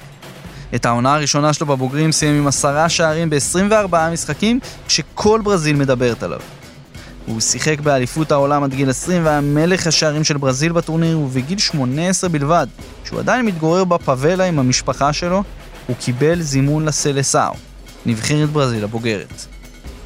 את 0.76 0.86
העונה 0.86 1.16
הראשונה 1.16 1.54
שלו 1.54 1.68
בבוגרים 1.68 2.12
סיים 2.12 2.38
עם 2.38 2.48
עשרה 2.48 2.90
שערים 2.90 3.30
ב-24 3.30 3.96
משחקים, 4.12 4.60
כשכל 4.88 5.42
ברזיל 5.44 5.76
מדברת 5.76 6.24
עליו. 6.24 6.40
הוא 7.26 7.40
שיחק 7.40 7.80
באליפות 7.80 8.32
העולם 8.32 8.64
עד 8.64 8.74
גיל 8.74 8.90
20 8.90 9.26
והיה 9.26 9.42
מלך 9.42 9.88
השערים 9.88 10.24
של 10.24 10.38
ברזיל 10.38 10.72
בטורניר, 10.72 11.20
ובגיל 11.20 11.60
18 11.60 12.30
בלבד, 12.30 12.68
כשהוא 13.04 13.20
עדיין 13.20 13.46
מתגורר 13.46 13.84
בפאבלה 13.84 14.46
עם 14.46 14.60
המשפחה 14.60 15.14
שלו, 15.14 15.44
הוא 15.88 15.96
קיבל 15.96 16.42
זימון 16.42 16.86
לסלסאו, 16.86 17.54
נבחרת 18.08 18.50
ברזיל 18.50 18.84
הבוגרת. 18.84 19.46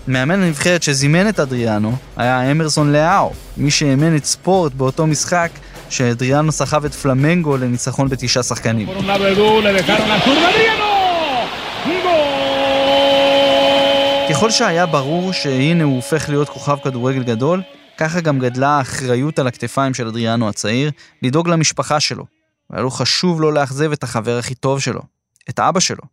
מאמן 0.07 0.43
הנבחרת 0.43 0.83
שזימן 0.83 1.29
את 1.29 1.39
אדריאנו 1.39 1.95
היה 2.17 2.51
אמרסון 2.51 2.91
לאהו, 2.91 3.33
מי 3.57 3.71
שאימן 3.71 4.15
את 4.15 4.25
ספורט 4.25 4.73
באותו 4.73 5.07
משחק 5.07 5.51
שאדריאנו 5.89 6.51
סחב 6.51 6.85
את 6.85 6.93
פלמנגו 6.93 7.57
לניצחון 7.57 8.09
בתשעה 8.09 8.43
שחקנים. 8.43 8.87
ככל 14.29 14.51
שהיה 14.51 14.85
ברור 14.85 15.33
שהנה 15.33 15.83
הוא 15.83 15.95
הופך 15.95 16.29
להיות 16.29 16.49
כוכב 16.49 16.77
כדורגל 16.83 17.23
גדול, 17.23 17.61
ככה 17.97 18.21
גם 18.21 18.39
גדלה 18.39 18.69
האחריות 18.69 19.39
על 19.39 19.47
הכתפיים 19.47 19.93
של 19.93 20.07
אדריאנו 20.07 20.49
הצעיר, 20.49 20.91
לדאוג 21.21 21.49
למשפחה 21.49 21.99
שלו. 21.99 22.25
והיה 22.69 22.83
לו 22.83 22.91
חשוב 22.91 23.41
לא 23.41 23.53
לאכזב 23.53 23.91
את 23.91 24.03
החבר 24.03 24.37
הכי 24.37 24.55
טוב 24.55 24.79
שלו, 24.79 25.01
את 25.49 25.59
אבא 25.59 25.79
שלו. 25.79 26.03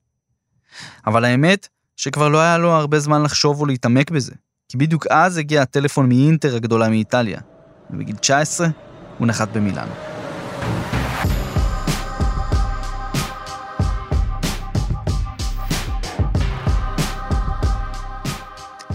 אבל 1.06 1.24
האמת, 1.24 1.68
שכבר 2.00 2.28
לא 2.28 2.38
היה 2.38 2.58
לו 2.58 2.70
הרבה 2.72 3.00
זמן 3.00 3.22
לחשוב 3.22 3.60
ולהתעמק 3.60 4.10
בזה, 4.10 4.32
כי 4.68 4.76
בדיוק 4.76 5.06
אז 5.10 5.36
הגיע 5.36 5.62
הטלפון 5.62 6.08
מאינטר 6.08 6.56
הגדולה 6.56 6.88
מאיטליה, 6.88 7.40
ובגיל 7.90 8.16
19 8.16 8.68
הוא 9.18 9.26
נחת 9.26 9.48
במילאנו. 9.48 9.92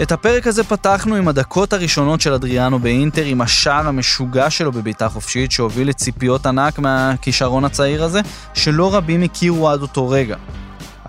את 0.01 0.11
הפרק 0.11 0.47
הזה 0.47 0.63
פתחנו 0.63 1.15
עם 1.15 1.27
הדקות 1.27 1.73
הראשונות 1.73 2.21
של 2.21 2.33
אדריאנו 2.33 2.79
באינטר, 2.79 3.25
עם 3.25 3.41
השער 3.41 3.87
המשוגע 3.87 4.49
שלו 4.49 4.71
בבעיטה 4.71 5.09
חופשית, 5.09 5.51
שהוביל 5.51 5.89
לציפיות 5.89 6.45
ענק 6.45 6.79
מהכישרון 6.79 7.65
הצעיר 7.65 8.03
הזה, 8.03 8.21
שלא 8.53 8.95
רבים 8.95 9.23
הכירו 9.23 9.69
עד 9.69 9.81
אותו 9.81 10.09
רגע. 10.09 10.37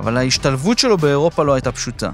אבל 0.00 0.16
ההשתלבות 0.16 0.78
שלו 0.78 0.98
באירופה 0.98 1.42
לא 1.42 1.54
הייתה 1.54 1.72
פשוטה. 1.72 2.10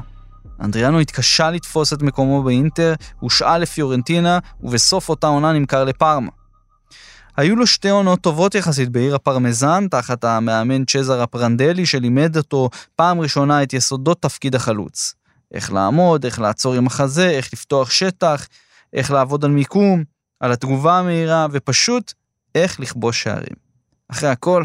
אנדריאנו 0.61 1.01
התקשה 1.01 1.51
לתפוס 1.51 1.93
את 1.93 2.03
מקומו 2.03 2.43
באינטר, 2.43 2.95
הושעה 3.21 3.59
לפיורנטינה, 3.59 4.39
ובסוף 4.63 5.09
אותה 5.09 5.27
עונה 5.27 5.53
נמכר 5.53 5.85
לפארמה. 5.85 6.31
היו 7.37 7.57
לו 7.57 7.67
שתי 7.67 7.89
עונות 7.89 8.21
טובות 8.21 8.55
יחסית 8.55 8.89
בעיר 8.89 9.15
הפרמזן, 9.15 9.89
תחת 9.89 10.25
המאמן 10.25 10.85
צ'זר 10.85 11.23
הפרנדלי, 11.23 11.87
שלימד 11.87 12.37
אותו 12.37 12.71
פעם 12.97 13.21
ראשונה 13.21 13.63
את 13.63 13.73
יסודות 13.73 14.23
תפקיד 14.23 14.55
החלוץ. 14.55 15.15
איך 15.55 15.73
לעמוד, 15.73 16.25
איך 16.25 16.41
לעצור 16.41 16.75
עם 16.75 16.87
החזה, 16.87 17.31
איך 17.31 17.53
לפתוח 17.53 17.91
שטח, 17.91 18.47
איך 18.93 19.11
לעבוד 19.11 19.45
על 19.45 19.51
מיקום, 19.51 20.05
על 20.41 20.53
התגובה 20.53 20.99
המהירה, 20.99 21.47
ופשוט 21.53 22.13
איך 22.55 22.81
לכבוש 22.81 23.23
שערים. 23.23 23.57
אחרי 24.09 24.29
הכל, 24.29 24.65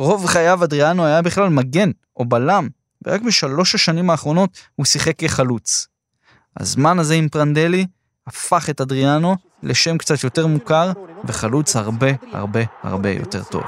רוב 0.00 0.26
חייו 0.26 0.64
אדריאנו 0.64 1.06
היה 1.06 1.22
בכלל 1.22 1.48
מגן 1.48 1.90
או 2.16 2.24
בלם, 2.24 2.68
ורק 3.06 3.20
בשלוש 3.20 3.74
השנים 3.74 4.10
האחרונות 4.10 4.50
הוא 4.76 4.86
שיחק 4.86 5.18
כחלוץ. 5.18 5.86
הזמן 6.60 6.98
הזה 6.98 7.14
עם 7.14 7.28
פרנדלי 7.28 7.86
הפך 8.26 8.70
את 8.70 8.80
אדריאנו 8.80 9.36
לשם 9.62 9.98
קצת 9.98 10.24
יותר 10.24 10.46
מוכר 10.46 10.92
וחלוץ 11.24 11.76
הרבה 11.76 12.06
הרבה 12.32 12.60
הרבה 12.82 13.10
יותר 13.10 13.42
טוב. 13.42 13.62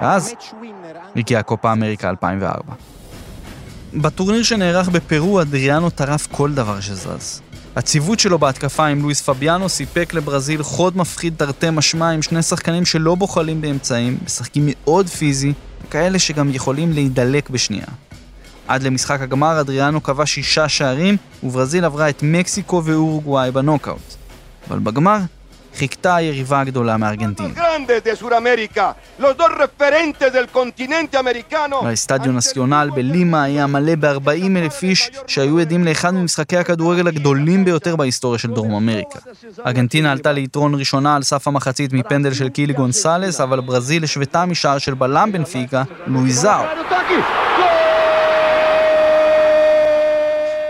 אז 0.00 0.34
הגיע 1.16 1.42
קופה 1.42 1.72
אמריקה 1.72 2.08
2004. 2.10 2.72
בטורניר 3.94 4.42
שנערך 4.42 4.88
בפרו 4.88 5.40
אדריאנו 5.40 5.90
טרף 5.90 6.26
כל 6.26 6.52
דבר 6.52 6.80
שזז. 6.80 7.42
הציוות 7.76 8.20
שלו 8.20 8.38
בהתקפה 8.38 8.86
עם 8.86 9.02
לואיס 9.02 9.22
פביאנו 9.22 9.68
סיפק 9.68 10.14
לברזיל 10.14 10.62
חוד 10.62 10.96
מפחיד 10.96 11.34
תרתי 11.36 11.70
משמע 11.72 12.10
עם 12.10 12.22
שני 12.22 12.42
שחקנים 12.42 12.84
שלא 12.84 13.14
בוחלים 13.14 13.60
באמצעים, 13.60 14.18
משחקים 14.24 14.62
מאוד 14.66 15.08
פיזי, 15.08 15.52
כאלה 15.90 16.18
שגם 16.18 16.50
יכולים 16.54 16.92
להידלק 16.92 17.50
בשנייה. 17.50 17.86
עד 18.68 18.82
למשחק 18.82 19.20
הגמר 19.20 19.60
אדריאנו 19.60 20.02
כבש 20.02 20.34
שישה 20.34 20.68
שערים, 20.68 21.16
וברזיל 21.42 21.84
עברה 21.84 22.08
את 22.08 22.22
מקסיקו 22.22 22.82
ואורוגוואי 22.84 23.50
בנוקאוט. 23.50 24.14
אבל 24.68 24.78
בגמר 24.78 25.18
חיכתה 25.76 26.16
היריבה 26.16 26.60
הגדולה 26.60 26.96
מארגנטינה. 26.96 27.48
האסטדיו 31.82 32.32
נציונל 32.32 32.90
בלימה 32.94 33.42
היה 33.42 33.66
מלא 33.66 33.94
ב-40 34.00 34.56
אלף 34.56 34.82
איש 34.82 35.10
שהיו 35.26 35.58
עדים 35.58 35.84
לאחד 35.84 36.10
ממשחקי 36.14 36.56
הכדורגל 36.56 37.08
הגדולים 37.08 37.64
ביותר 37.64 37.96
בהיסטוריה 37.96 38.38
של 38.38 38.50
דרום 38.50 38.74
אמריקה. 38.74 39.18
ארגנטינה 39.66 40.12
עלתה 40.12 40.32
ליתרון 40.32 40.74
ראשונה 40.74 41.16
על 41.16 41.22
סף 41.22 41.48
המחצית 41.48 41.92
מפנדל 41.92 42.34
של 42.34 42.48
קילי 42.48 42.72
גונסלס, 42.72 43.40
אבל 43.40 43.60
ברזיל 43.60 44.04
השוותה 44.04 44.46
משער 44.46 44.78
של 44.78 44.94
בלם 44.94 45.32
בנפיקה, 45.32 45.82
לואיזאו. 46.06 46.62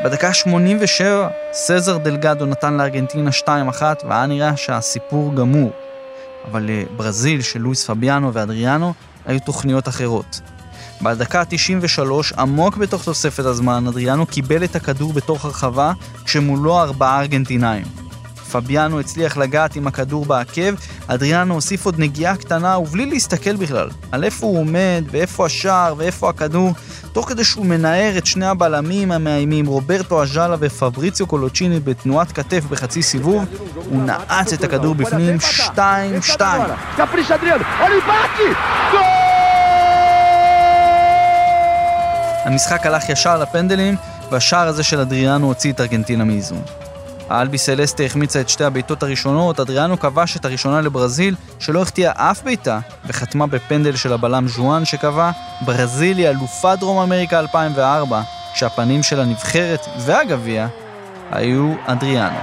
בדקה 0.07 0.35
87, 0.35 1.29
סזר 1.53 1.97
דלגדו 1.97 2.47
נתן 2.47 2.75
לארגנטינה 2.75 3.31
2-1, 3.45 3.83
והיה 4.09 4.27
נראה 4.27 4.57
שהסיפור 4.57 5.35
גמור. 5.35 5.71
אבל 6.51 6.63
לברזיל 6.71 7.43
של 7.43 7.61
לואיס 7.61 7.91
פביאנו 7.91 8.35
ואדריאנו 8.35 8.95
היו 9.27 9.41
תוכניות 9.41 9.89
אחרות. 9.89 10.41
בדקה 11.03 11.41
ה-93, 11.41 12.39
עמוק 12.39 12.77
בתוך 12.77 13.05
תוספת 13.05 13.45
הזמן, 13.45 13.87
אדריאנו 13.87 14.27
קיבל 14.27 14.65
את 14.65 14.77
הכדור 14.77 15.13
בתוך 15.13 15.45
הרחבה, 15.45 15.93
כשמולו 16.25 16.81
ארבעה 16.81 17.21
ארגנטינאים. 17.21 18.06
פביאנו 18.61 19.01
הצליח 19.01 19.37
לגעת 19.37 19.77
עם 19.77 19.87
הכדור 19.87 20.25
בעקב, 20.25 20.75
אדריאנו 21.07 21.55
הוסיף 21.55 21.87
עוד 21.87 21.99
נגיעה 21.99 22.37
קטנה 22.37 22.79
ובלי 22.79 23.07
להסתכל 23.07 23.57
בכלל 23.57 23.89
על 24.13 24.25
איפה 24.25 24.47
הוא 24.47 24.61
עומד 24.61 25.05
ואיפה 25.11 25.47
השער 25.47 25.95
ואיפה 25.97 26.31
הכדור, 26.31 26.73
תוך 27.13 27.29
כדי 27.29 27.45
שהוא 27.45 27.67
מנער 27.67 28.19
את 28.19 28.27
שני 28.27 28.47
הבלמים 28.47 29.13
המאיימים, 29.13 29.67
רוברטו 29.67 30.23
אג'אלה 30.23 30.57
ופבריציו 30.59 31.27
קולוצ'יני 31.27 31.81
בתנועת 31.81 32.33
כתף 32.33 32.65
בחצי 32.65 33.03
סיבוב, 33.03 33.45
הוא 33.75 34.03
נעץ 34.03 34.53
את 34.53 34.65
הכדור 34.65 34.95
בפנים 34.95 35.37
2-2. 35.77 36.41
המשחק 42.45 42.87
הלך 42.87 43.09
ישר 43.09 43.39
לפנדלים, 43.39 43.97
והשער 44.31 44.69
הזה 44.69 44.83
של 44.83 45.01
אדריאנו 45.01 45.47
הוציא 45.47 45.73
את 45.73 45.81
ארגנטינה 45.81 46.25
מאיזון. 46.25 46.63
האלבי 47.29 47.59
סלסטה 47.59 48.03
החמיצה 48.03 48.41
את 48.41 48.49
שתי 48.49 48.65
הבעיטות 48.65 49.03
הראשונות, 49.03 49.61
אדריאנו 49.61 50.01
כבש 50.01 50.37
את 50.37 50.45
הראשונה 50.45 50.81
לברזיל, 50.81 51.35
שלא 51.59 51.83
החטיאה 51.83 52.13
אף 52.31 52.43
בעיטה, 52.43 52.81
וחתמה 53.07 53.47
בפנדל 53.47 53.97
של 53.97 54.13
הבלם 54.13 54.49
ז'ואן 54.49 54.85
שקבע, 54.85 55.31
ברזיל 55.61 56.17
היא 56.19 56.29
אלופת 56.29 56.77
דרום 56.81 56.99
אמריקה 56.99 57.39
2004, 57.39 58.23
כשהפנים 58.55 59.03
של 59.03 59.21
הנבחרת 59.21 59.87
והגביע 59.99 60.67
היו 61.31 61.75
אדריאנו. 61.87 62.39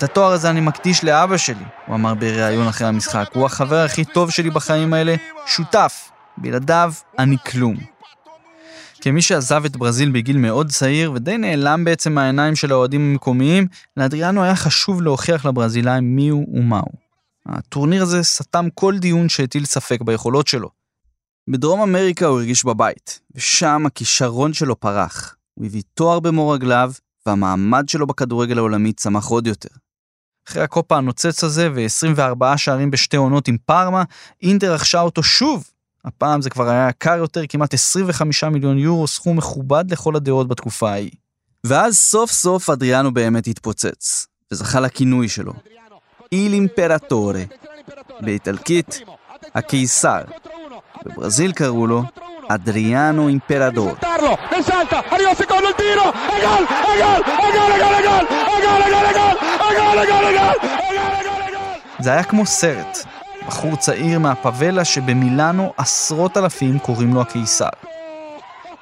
את 0.00 0.04
התואר 0.04 0.32
הזה 0.32 0.50
אני 0.50 0.60
מקדיש 0.60 1.04
לאבא 1.04 1.36
שלי, 1.36 1.64
הוא 1.86 1.94
אמר 1.94 2.14
בריאיון 2.14 2.66
אחרי 2.66 2.86
המשחק. 2.86 3.28
הוא 3.34 3.46
החבר 3.46 3.78
הכי 3.84 4.04
טוב 4.04 4.30
שלי 4.30 4.50
בחיים 4.50 4.92
האלה, 4.92 5.14
שותף. 5.46 6.10
בלעדיו, 6.38 6.92
אני 7.18 7.36
כלום. 7.50 7.76
כמי 9.00 9.22
שעזב 9.22 9.64
את 9.64 9.76
ברזיל 9.76 10.10
בגיל 10.10 10.38
מאוד 10.38 10.70
צעיר 10.70 11.12
ודי 11.12 11.38
נעלם 11.38 11.84
בעצם 11.84 12.12
מהעיניים 12.12 12.56
של 12.56 12.72
האוהדים 12.72 13.10
המקומיים, 13.10 13.66
לאדריאנו 13.96 14.42
היה 14.42 14.56
חשוב 14.56 15.02
להוכיח 15.02 15.46
לברזילאים 15.46 16.16
מיהו 16.16 16.46
ומהו. 16.52 16.92
הטורניר 17.46 18.02
הזה 18.02 18.22
סתם 18.22 18.68
כל 18.74 18.98
דיון 18.98 19.28
שהטיל 19.28 19.64
ספק 19.64 20.00
ביכולות 20.02 20.46
שלו. 20.46 20.70
בדרום 21.48 21.80
אמריקה 21.80 22.26
הוא 22.26 22.38
הרגיש 22.38 22.64
בבית, 22.64 23.20
ושם 23.34 23.86
הכישרון 23.86 24.52
שלו 24.52 24.80
פרח. 24.80 25.36
הוא 25.54 25.66
הביא 25.66 25.82
תואר 25.94 26.20
במו 26.20 26.48
רגליו, 26.48 26.92
והמעמד 27.26 27.88
שלו 27.88 28.06
בכדורגל 28.06 28.58
העולמי 28.58 28.92
צמח 28.92 29.26
עוד 29.26 29.46
יותר. 29.46 29.68
אחרי 30.48 30.62
הקופה 30.62 30.96
הנוצץ 30.96 31.44
הזה 31.44 31.68
ו-24 31.74 32.56
שערים 32.56 32.90
בשתי 32.90 33.16
עונות 33.16 33.48
עם 33.48 33.56
פארמה, 33.66 34.02
אינטר 34.42 34.74
רכשה 34.74 35.00
אותו 35.00 35.22
שוב. 35.22 35.70
הפעם 36.04 36.42
זה 36.42 36.50
כבר 36.50 36.68
היה 36.68 36.88
יקר 36.88 37.16
יותר, 37.16 37.42
כמעט 37.48 37.74
25 37.74 38.44
מיליון 38.44 38.78
יורו, 38.78 39.06
סכום 39.06 39.36
מכובד 39.36 39.84
לכל 39.90 40.16
הדעות 40.16 40.48
בתקופה 40.48 40.90
ההיא. 40.90 41.10
ואז 41.66 41.96
סוף 41.96 42.30
סוף 42.30 42.70
אדריאנו 42.70 43.14
באמת 43.14 43.46
התפוצץ, 43.46 44.26
וזכה 44.52 44.80
לכינוי 44.80 45.28
שלו, 45.28 45.52
איל 46.32 46.52
אימפרטורה, 46.52 47.42
באיטלקית, 48.20 49.00
הקיסר. 49.54 50.20
בברזיל 51.04 51.52
קראו 51.52 51.86
לו 51.86 52.02
אימפרדור. 53.28 53.96
Tarlo, 54.00 54.38
e 54.56 54.62
salta, 54.62 55.04
arriva 55.10 55.34
secondo 55.34 55.68
il 55.68 55.74
tiro, 55.74 56.06
e 56.34 56.40
gol, 56.44 56.64
e 56.90 56.96
gol, 57.02 57.20
e 57.46 57.52
gol, 57.56 57.72
e 57.72 57.80
gol, 57.82 57.94
e 57.96 58.02
gol, 58.06 58.24
e 58.54 58.66
gol, 58.66 58.82
e 58.82 58.90
gol, 58.90 59.06
e 59.06 59.12
gol, 59.12 59.32
e 59.32 59.78
gol, 59.78 59.98
e 60.00 60.06
gol, 60.10 60.24
e 60.24 60.28
e 60.28 60.28
e 60.28 60.34
e 60.34 60.38
gol. 60.38 60.70
זה 62.00 62.12
היה 62.12 62.22
כמו 62.22 62.46
סרט. 62.46 62.98
בחור 63.46 63.76
צעיר 63.76 64.18
מהפאבלה 64.18 64.84
שבמילאנו 64.84 65.72
עשרות 65.76 66.36
אלפים 66.36 66.78
קוראים 66.78 67.14
לו 67.14 67.20
הקיסר. 67.20 67.68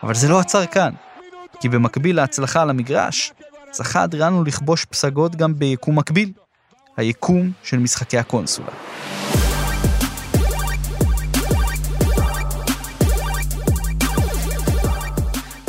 אבל 0.03 0.15
זה 0.15 0.29
לא 0.29 0.41
עצר 0.41 0.67
כאן, 0.67 0.93
כי 1.61 1.69
במקביל 1.69 2.17
להצלחה 2.17 2.63
על 2.63 2.71
המגרש, 2.71 3.33
זכה 3.73 4.05
אדריאנו 4.05 4.45
לכבוש 4.45 4.85
פסגות 4.85 5.37
גם 5.37 5.55
ביקום 5.55 5.99
מקביל, 5.99 6.33
היקום 6.97 7.51
של 7.63 7.79
משחקי 7.79 8.19
הקונסולה. 8.19 8.69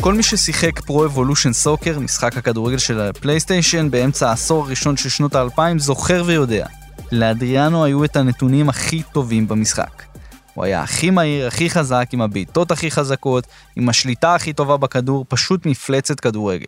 כל 0.02 0.14
מי 0.14 0.24
ששיחק 0.24 0.80
פרו 0.80 1.06
אבולושן 1.06 1.54
סוקר, 1.54 2.00
משחק 2.00 2.38
הכדורגל 2.38 2.78
של 2.78 3.00
הפלייסטיישן, 3.00 3.92
באמצע 3.92 4.30
העשור 4.30 4.66
הראשון 4.66 4.98
של 4.98 5.10
שנות 5.10 5.36
האלפיים, 5.36 5.80
זוכר 5.80 6.24
ויודע. 6.26 6.66
לאדריאנו 7.12 7.84
היו 7.84 8.04
את 8.04 8.16
הנתונים 8.16 8.70
הכי 8.70 9.04
טובים 9.04 9.48
במשחק. 9.48 10.04
הוא 10.54 10.64
היה 10.64 10.82
הכי 10.82 11.10
מהיר, 11.10 11.48
הכי 11.48 11.70
חזק, 11.70 12.10
עם 12.12 12.22
הבעיטות 12.22 12.72
הכי 12.72 12.92
חזקות, 12.92 13.48
עם 13.76 13.90
השליטה 13.90 14.36
הכי 14.36 14.54
טובה 14.54 14.78
בכדור, 14.78 15.26
פשוט 15.30 15.66
מפלצת 15.66 16.20
כדורגל. 16.20 16.66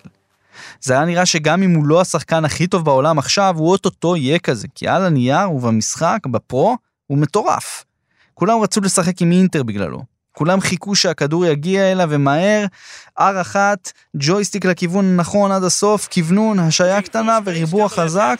זה 0.82 0.94
היה 0.94 1.06
נראה 1.06 1.26
שגם 1.26 1.64
אם 1.64 1.76
הוא 1.76 1.86
לא 1.86 2.02
השחקן 2.02 2.46
הכי 2.46 2.68
טוב 2.68 2.86
בעולם 2.86 3.20
עכשיו, 3.20 3.56
הוא 3.58 3.72
אוטוטו 3.72 4.16
יהיה 4.16 4.40
כזה, 4.40 4.68
כי 4.76 4.88
על 4.88 5.06
הנייר 5.06 5.52
ובמשחק, 5.52 6.20
בפרו, 6.32 6.78
הוא 7.08 7.18
מטורף. 7.18 7.86
כולם 8.34 8.60
רצו 8.62 8.82
לשחק 8.82 9.22
עם 9.22 9.32
אינטר 9.32 9.64
בגללו. 9.64 10.11
כולם 10.32 10.62
חיכו 10.62 10.96
שהכדור 10.96 11.46
יגיע 11.46 11.92
אליו 11.92 12.08
ומהר, 12.12 12.66
R 13.20 13.42
אחת, 13.42 13.92
ג'ויסטיק 14.16 14.66
לכיוון 14.66 15.06
הנכון 15.06 15.52
עד 15.52 15.64
הסוף, 15.64 16.08
כוונון, 16.14 16.60
השעיה 16.60 17.02
קטנה 17.02 17.40
וריבוע 17.46 17.90
חזק, 17.90 18.40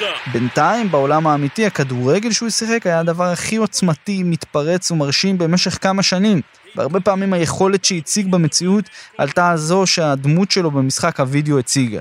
up. 0.00 0.30
בינתיים, 0.32 0.90
בעולם 0.90 1.26
האמיתי, 1.26 1.66
הכדורגל 1.66 2.32
שהוא 2.32 2.50
שיחק 2.50 2.86
היה 2.86 3.00
הדבר 3.00 3.24
הכי 3.24 3.56
עוצמתי, 3.56 4.22
מתפרץ 4.22 4.90
ומרשים 4.90 5.38
במשך 5.38 5.78
כמה 5.80 6.02
שנים. 6.02 6.40
והרבה 6.76 7.00
פעמים 7.00 7.32
היכולת 7.32 7.84
שהציג 7.84 8.30
במציאות 8.30 8.84
עלתה 9.18 9.50
על 9.50 9.56
זו 9.56 9.86
שהדמות 9.86 10.50
שלו 10.50 10.70
במשחק 10.70 11.20
הווידאו 11.20 11.58
הציגה. 11.58 12.00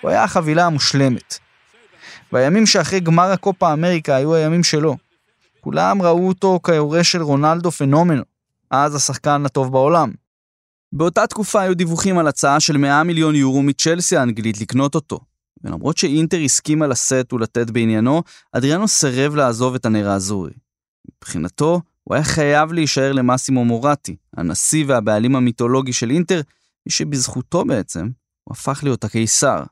הוא 0.00 0.10
היה 0.10 0.24
החבילה 0.24 0.66
המושלמת. 0.66 1.45
והימים 2.32 2.66
שאחרי 2.66 3.00
גמר 3.00 3.30
הקופה 3.30 3.72
אמריקה 3.72 4.16
היו 4.16 4.34
הימים 4.34 4.64
שלו. 4.64 4.96
כולם 5.60 6.02
ראו 6.02 6.28
אותו 6.28 6.60
כיורש 6.64 7.12
של 7.12 7.22
רונלדו 7.22 7.70
פנומנו, 7.70 8.22
אז 8.70 8.94
השחקן 8.94 9.46
הטוב 9.46 9.72
בעולם. 9.72 10.12
באותה 10.92 11.26
תקופה 11.26 11.60
היו 11.60 11.74
דיווחים 11.74 12.18
על 12.18 12.28
הצעה 12.28 12.60
של 12.60 12.76
100 12.76 13.02
מיליון 13.02 13.34
יורו 13.34 13.62
מצ'לסי 13.62 14.16
האנגלית 14.16 14.60
לקנות 14.60 14.94
אותו. 14.94 15.20
ולמרות 15.64 15.98
שאינטר 15.98 16.38
הסכימה 16.44 16.86
לשאת 16.86 17.32
ולתת 17.32 17.70
בעניינו, 17.70 18.22
אדריאנו 18.52 18.88
סירב 18.88 19.34
לעזוב 19.34 19.74
את 19.74 19.86
הנר 19.86 20.08
האזורי. 20.08 20.52
מבחינתו, 21.18 21.80
הוא 22.04 22.14
היה 22.14 22.24
חייב 22.24 22.72
להישאר 22.72 23.12
למאסימו 23.12 23.64
מורטי, 23.64 24.16
הנשיא 24.36 24.84
והבעלים 24.88 25.36
המיתולוגי 25.36 25.92
של 25.92 26.10
אינטר, 26.10 26.40
מי 26.86 26.92
שבזכותו 26.92 27.64
בעצם, 27.64 28.08
הוא 28.44 28.52
הפך 28.52 28.80
להיות 28.82 29.04
הקיסר. 29.04 29.62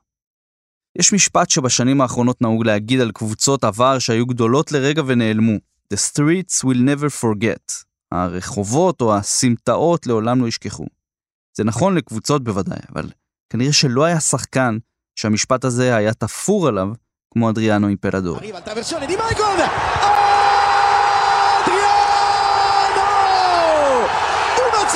יש 0.99 1.13
משפט 1.13 1.49
שבשנים 1.49 2.01
האחרונות 2.01 2.41
נהוג 2.41 2.65
להגיד 2.65 3.01
על 3.01 3.11
קבוצות 3.11 3.63
עבר 3.63 3.99
שהיו 3.99 4.25
גדולות 4.25 4.71
לרגע 4.71 5.01
ונעלמו. 5.05 5.57
The 5.93 5.97
streets 5.97 6.63
will 6.63 6.77
never 6.77 7.21
forget. 7.21 7.73
הרחובות 8.11 9.01
או 9.01 9.15
הסמטאות 9.15 10.07
לעולם 10.07 10.41
לא 10.41 10.47
ישכחו. 10.47 10.85
זה 11.57 11.63
נכון 11.63 11.95
לקבוצות 11.95 12.43
בוודאי, 12.43 12.79
אבל 12.95 13.09
כנראה 13.49 13.73
שלא 13.73 14.03
היה 14.03 14.19
שחקן 14.19 14.77
שהמשפט 15.15 15.65
הזה 15.65 15.95
היה 15.95 16.13
תפור 16.13 16.67
עליו 16.67 16.89
כמו 17.33 17.49
אדריאנו 17.49 17.87
אימפרדור. 17.87 18.37
Arriva 18.37 18.57
il 18.57 18.63
traversone 18.63 19.05
di 19.07 19.15
Michael, 19.15 19.61
Adriano! 21.61 22.05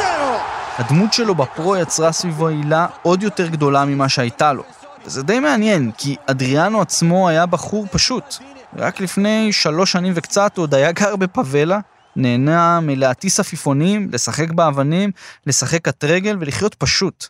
הדמות 0.78 1.12
שלו 1.12 1.34
בפרו 1.34 1.76
יצרה 1.76 2.12
סביבו 2.12 2.48
הילה 2.48 2.86
עוד 3.02 3.22
יותר 3.22 3.48
גדולה 3.48 3.84
ממה 3.84 4.08
שהייתה 4.08 4.52
לו. 4.52 4.77
וזה 5.08 5.22
די 5.22 5.40
מעניין, 5.40 5.90
כי 5.98 6.16
אדריאנו 6.26 6.80
עצמו 6.80 7.28
היה 7.28 7.46
בחור 7.46 7.86
פשוט. 7.92 8.34
רק 8.76 9.00
לפני 9.00 9.52
שלוש 9.52 9.92
שנים 9.92 10.12
וקצת 10.16 10.56
הוא 10.56 10.62
עוד 10.62 10.74
היה 10.74 10.92
גר 10.92 11.16
בפאבלה, 11.16 11.80
נהנה 12.16 12.80
מלהטיס 12.80 13.40
עפיפונים, 13.40 14.08
לשחק 14.12 14.50
באבנים, 14.50 15.10
לשחק 15.46 15.84
קט 15.84 16.04
רגל 16.04 16.36
ולחיות 16.40 16.74
פשוט. 16.74 17.26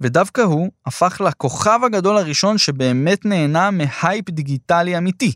ודווקא 0.00 0.40
הוא 0.40 0.70
הפך 0.86 1.20
לכוכב 1.24 1.80
הגדול 1.84 2.16
הראשון 2.16 2.58
שבאמת 2.58 3.24
נהנה 3.24 3.70
מהייפ 3.70 4.30
דיגיטלי 4.30 4.98
אמיתי. 4.98 5.32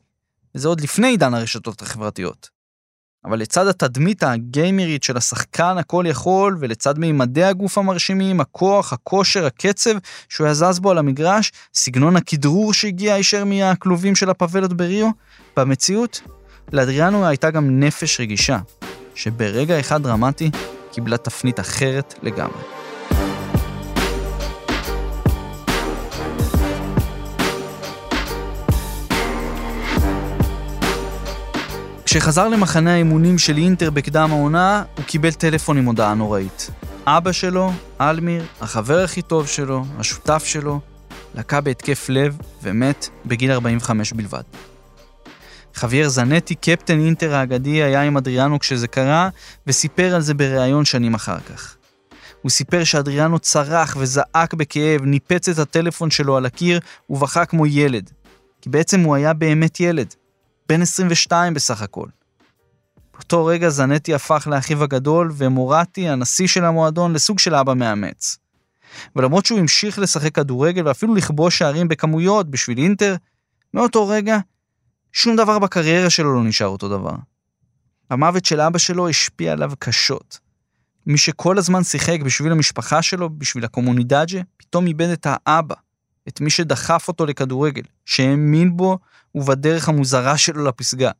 וזה 0.55 0.68
עוד 0.68 0.81
לפני 0.81 1.09
עידן 1.09 1.35
הרשתות 1.35 1.83
החברתיות. 1.83 2.60
אבל 3.24 3.38
לצד 3.38 3.66
התדמית 3.66 4.22
הגיימרית 4.22 5.02
של 5.02 5.16
השחקן 5.16 5.78
הכל 5.78 6.04
יכול, 6.09 6.56
ולצד 6.61 6.98
מימדי 6.98 7.44
הגוף 7.44 7.78
המרשימים, 7.78 8.40
הכוח, 8.40 8.92
הכושר, 8.92 9.46
הקצב 9.46 9.90
שהוא 10.28 10.44
היה 10.44 10.54
זז 10.54 10.78
בו 10.78 10.90
על 10.90 10.98
המגרש, 10.98 11.52
סגנון 11.74 12.16
הכדרור 12.16 12.72
שהגיע 12.72 13.14
הישר 13.14 13.44
מהכלובים 13.44 14.16
של 14.16 14.30
הפאבלות 14.30 14.72
בריו, 14.72 15.11
במציאות, 15.56 16.20
לאדריאנו 16.72 17.26
הייתה 17.26 17.50
גם 17.50 17.80
נפש 17.80 18.20
רגישה, 18.20 18.59
שברגע 19.14 19.80
אחד 19.80 20.02
דרמטי 20.02 20.50
קיבלה 20.92 21.16
תפנית 21.16 21.61
אחרת 21.61 22.14
לגמרי. 22.22 22.80
כשחזר 32.11 32.49
למחנה 32.49 32.92
האימונים 32.92 33.38
של 33.38 33.57
אינטר 33.57 33.90
בקדם 33.90 34.31
העונה, 34.31 34.83
הוא 34.96 35.05
קיבל 35.05 35.33
טלפון 35.33 35.79
עם 35.79 35.85
הודעה 35.85 36.14
נוראית. 36.14 36.70
אבא 37.07 37.33
שלו, 37.33 37.73
אלמיר, 38.01 38.44
החבר 38.61 39.05
הכי 39.05 39.23
טוב 39.23 39.46
שלו, 39.46 39.85
השותף 39.99 40.42
שלו, 40.44 40.81
לקה 41.35 41.61
בהתקף 41.61 42.09
לב 42.09 42.38
ומת 42.62 43.09
בגיל 43.27 43.53
45 43.53 44.12
בלבד. 44.12 44.42
חוויאר 45.77 46.09
זנטי, 46.09 46.55
קפטן 46.55 47.01
אינטר 47.01 47.35
האגדי, 47.35 47.83
היה 47.83 48.03
עם 48.03 48.16
אדריאנו 48.16 48.59
כשזה 48.59 48.88
קרה, 48.88 49.29
וסיפר 49.66 50.14
על 50.14 50.20
זה 50.20 50.35
בריאיון 50.35 50.85
שנים 50.85 51.14
אחר 51.14 51.38
כך. 51.40 51.77
הוא 52.42 52.51
סיפר 52.51 52.85
שאדריאנו 52.85 53.38
צרח 53.38 53.96
וזעק 53.99 54.55
בכאב, 54.55 55.05
ניפץ 55.05 55.49
את 55.49 55.59
הטלפון 55.59 56.11
שלו 56.11 56.37
על 56.37 56.46
הקיר 56.46 56.81
ובכה 57.11 57.44
כמו 57.44 57.66
ילד. 57.66 58.11
כי 58.62 58.70
בעצם 58.70 59.01
הוא 59.01 59.14
היה 59.14 59.33
באמת 59.33 59.81
ילד. 59.81 60.14
בן 60.70 60.83
22 60.83 61.54
בסך 61.54 61.83
הכל. 61.83 62.06
באותו 63.14 63.44
רגע 63.44 63.68
זנטי 63.68 64.14
הפך 64.14 64.48
לאחיו 64.50 64.85
הגדול, 64.85 65.33
ומורטי, 65.37 66.09
הנשיא 66.09 66.46
של 66.46 66.64
המועדון, 66.64 67.12
לסוג 67.12 67.38
של 67.38 67.54
אבא 67.54 67.74
מאמץ. 67.74 68.38
ולמרות 69.16 69.46
שהוא 69.46 69.59
המשיך 69.59 69.98
לשחק 69.98 70.35
כדורגל 70.35 70.87
ואפילו 70.87 71.14
לכבוש 71.14 71.59
שערים 71.59 71.88
בכמויות 71.88 72.50
בשביל 72.50 72.78
אינטר, 72.78 73.16
מאותו 73.74 74.09
רגע, 74.09 74.38
שום 75.12 75.37
דבר 75.37 75.59
בקריירה 75.59 76.11
שלו 76.11 76.35
לא 76.35 76.44
נשאר 76.44 76.66
אותו 76.66 76.88
דבר. 76.88 77.14
המוות 78.11 78.44
של 78.44 78.61
אבא 78.61 78.78
שלו 78.78 79.09
השפיע 79.09 79.52
עליו 79.52 79.72
קשות. 79.78 80.38
מי 81.06 81.18
שכל 81.18 81.59
הזמן 81.59 81.85
שיחק 81.85 82.20
בשביל 82.24 82.52
המשפחה 82.52 83.02
שלו, 83.02 83.30
בשביל 83.30 83.64
הקומונידאג'ה, 83.64 84.40
פתאום 84.56 84.87
איבד 84.87 85.09
את 85.09 85.26
האבא, 85.30 85.74
את 86.28 86.40
מי 86.40 86.50
שדחף 86.50 87.09
אותו 87.09 87.26
לכדורגל, 87.26 87.83
שהאמין 88.04 88.76
בו 88.76 88.98
ובדרך 89.35 89.88
המוזרה 89.88 90.37
שלו 90.37 90.64
לפסגה. 90.64 91.11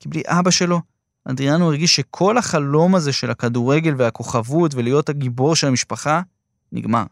כי 0.00 0.08
בלי 0.08 0.22
אבא 0.26 0.50
שלו, 0.50 0.80
אדריאנו 1.24 1.66
הרגיש 1.66 1.96
שכל 1.96 2.38
החלום 2.38 2.94
הזה 2.94 3.12
של 3.12 3.30
הכדורגל 3.30 3.94
והכוכבות 3.98 4.74
ולהיות 4.74 5.08
הגיבור 5.08 5.56
של 5.56 5.66
המשפחה, 5.66 6.20
נגמר. 6.72 7.04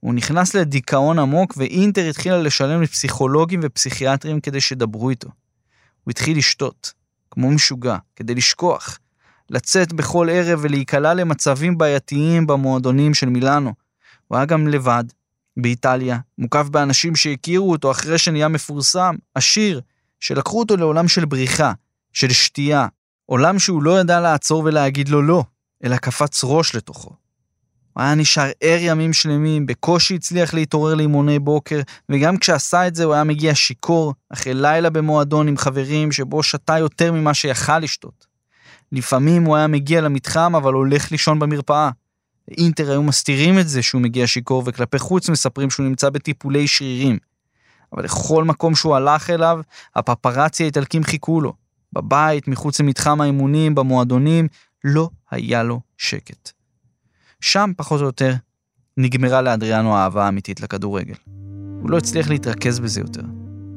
הוא 0.00 0.14
נכנס 0.14 0.54
לדיכאון 0.54 1.18
עמוק 1.18 1.54
ואינטר 1.56 2.08
התחילה 2.08 2.38
לשלם 2.38 2.82
לפסיכולוגים 2.82 3.60
ופסיכיאטרים 3.62 4.40
כדי 4.40 4.60
שידברו 4.60 5.10
איתו. 5.10 5.28
הוא 6.04 6.10
התחיל 6.10 6.38
לשתות, 6.38 6.92
כמו 7.30 7.50
משוגע, 7.50 7.96
כדי 8.16 8.34
לשכוח, 8.34 8.98
לצאת 9.50 9.92
בכל 9.92 10.28
ערב 10.30 10.58
ולהיקלע 10.62 11.14
למצבים 11.14 11.78
בעייתיים 11.78 12.46
במועדונים 12.46 13.14
של 13.14 13.28
מילאנו. 13.28 13.74
הוא 14.28 14.36
היה 14.36 14.44
גם 14.46 14.68
לבד, 14.68 15.04
באיטליה, 15.56 16.18
מוקף 16.38 16.68
באנשים 16.68 17.16
שהכירו 17.16 17.70
אותו 17.70 17.90
אחרי 17.90 18.18
שנהיה 18.18 18.48
מפורסם, 18.48 19.14
עשיר, 19.34 19.80
שלקחו 20.20 20.58
אותו 20.58 20.76
לעולם 20.76 21.08
של 21.08 21.24
בריחה, 21.24 21.72
של 22.12 22.32
שתייה, 22.32 22.86
עולם 23.26 23.58
שהוא 23.58 23.82
לא 23.82 24.00
ידע 24.00 24.20
לעצור 24.20 24.62
ולהגיד 24.64 25.08
לו 25.08 25.22
לא, 25.22 25.44
אלא 25.84 25.96
קפץ 25.96 26.44
ראש 26.44 26.74
לתוכו. 26.74 27.10
הוא 27.92 28.02
היה 28.02 28.14
נשאר 28.14 28.50
ער 28.60 28.78
ימים 28.80 29.12
שלמים, 29.12 29.66
בקושי 29.66 30.14
הצליח 30.14 30.54
להתעורר 30.54 30.94
לאימוני 30.94 31.38
בוקר, 31.38 31.80
וגם 32.08 32.36
כשעשה 32.36 32.86
את 32.86 32.94
זה 32.94 33.04
הוא 33.04 33.14
היה 33.14 33.24
מגיע 33.24 33.54
שיכור, 33.54 34.14
אחרי 34.32 34.54
לילה 34.54 34.90
במועדון 34.90 35.48
עם 35.48 35.56
חברים 35.56 36.12
שבו 36.12 36.42
שתה 36.42 36.78
יותר 36.78 37.12
ממה 37.12 37.34
שיכל 37.34 37.78
לשתות. 37.78 38.26
לפעמים 38.92 39.44
הוא 39.44 39.56
היה 39.56 39.66
מגיע 39.66 40.00
למתחם 40.00 40.56
אבל 40.56 40.72
הולך 40.72 41.12
לישון 41.12 41.38
במרפאה. 41.38 41.90
אינטר 42.50 42.90
היו 42.90 43.02
מסתירים 43.02 43.58
את 43.58 43.68
זה 43.68 43.82
שהוא 43.82 44.02
מגיע 44.02 44.26
שיכור, 44.26 44.62
וכלפי 44.66 44.98
חוץ 44.98 45.28
מספרים 45.28 45.70
שהוא 45.70 45.86
נמצא 45.86 46.10
בטיפולי 46.10 46.68
שרירים. 46.68 47.18
אבל 47.92 48.04
לכל 48.04 48.44
מקום 48.44 48.74
שהוא 48.74 48.96
הלך 48.96 49.30
אליו, 49.30 49.60
הפפרצי 49.96 50.62
האיטלקים 50.62 51.04
חיכו 51.04 51.40
לו. 51.40 51.52
בבית, 51.92 52.48
מחוץ 52.48 52.80
למתחם 52.80 53.20
האימונים, 53.20 53.74
במועדונים, 53.74 54.48
לא 54.84 55.10
היה 55.30 55.62
לו 55.62 55.80
שקט. 55.98 56.50
שם, 57.40 57.72
פחות 57.76 58.00
או 58.00 58.06
יותר, 58.06 58.34
נגמרה 58.96 59.42
לאדריאנו 59.42 59.96
האהבה 59.96 60.24
האמיתית 60.24 60.60
לכדורגל. 60.60 61.14
הוא 61.80 61.90
לא 61.90 61.98
הצליח 61.98 62.28
להתרכז 62.28 62.80
בזה 62.80 63.00
יותר. 63.00 63.22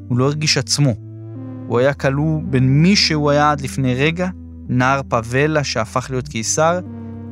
הוא 0.08 0.18
לא 0.18 0.24
הרגיש 0.24 0.58
עצמו. 0.58 0.94
הוא 1.66 1.78
היה 1.78 1.94
כלוא 1.94 2.40
בין 2.44 2.82
מי 2.82 2.96
שהוא 2.96 3.30
היה 3.30 3.50
עד 3.50 3.60
לפני 3.60 3.94
רגע, 3.94 4.28
נער 4.68 5.00
פאבלה 5.08 5.64
שהפך 5.64 6.06
להיות 6.10 6.28
קיסר, 6.28 6.80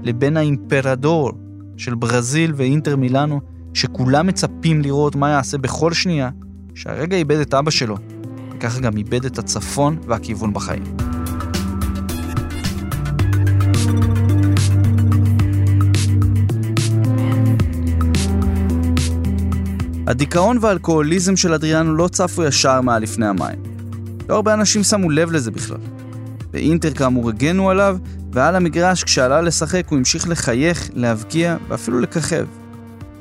לבין 0.07 0.37
האימפרדור 0.37 1.33
של 1.77 1.95
ברזיל 1.95 2.53
ואינטר 2.57 2.97
מילאנו, 2.97 3.41
שכולם 3.75 4.27
מצפים 4.27 4.83
לראות 4.83 5.17
מה 5.17 5.31
יעשה 5.31 5.59
בכל 5.59 5.93
שנייה, 5.93 6.31
שהרגע 6.75 7.17
איבד 7.17 7.39
את 7.39 7.55
אבא 7.55 7.71
שלו, 7.71 7.97
וככה 8.53 8.81
גם 8.81 8.97
איבד 8.97 9.25
את 9.25 9.39
הצפון 9.39 9.99
והכיוון 10.07 10.53
בחיים. 10.53 10.83
הדיכאון 20.07 20.59
והאלכוהוליזם 20.61 21.37
של 21.37 21.55
אדריאנו 21.55 21.95
לא 21.95 22.09
צפו 22.09 22.45
ישר 22.45 22.81
מעל 22.81 23.03
לפני 23.03 23.27
המים. 23.27 23.59
לא 24.29 24.35
הרבה 24.35 24.55
אנשים 24.55 24.83
שמו 24.83 25.11
לב 25.11 25.33
לזה 25.33 25.51
בכלל. 25.51 25.81
באינטר 26.51 26.91
כאמור 26.91 27.29
הגנו 27.29 27.71
עליו, 27.71 27.99
ועל 28.33 28.57
המגרש 28.57 29.05
כשעלה 29.05 29.41
לשחק 29.41 29.83
הוא 29.89 29.99
המשיך 29.99 30.29
לחייך, 30.29 30.91
להבקיע 30.95 31.57
ואפילו 31.69 32.01
לככב. 32.01 32.47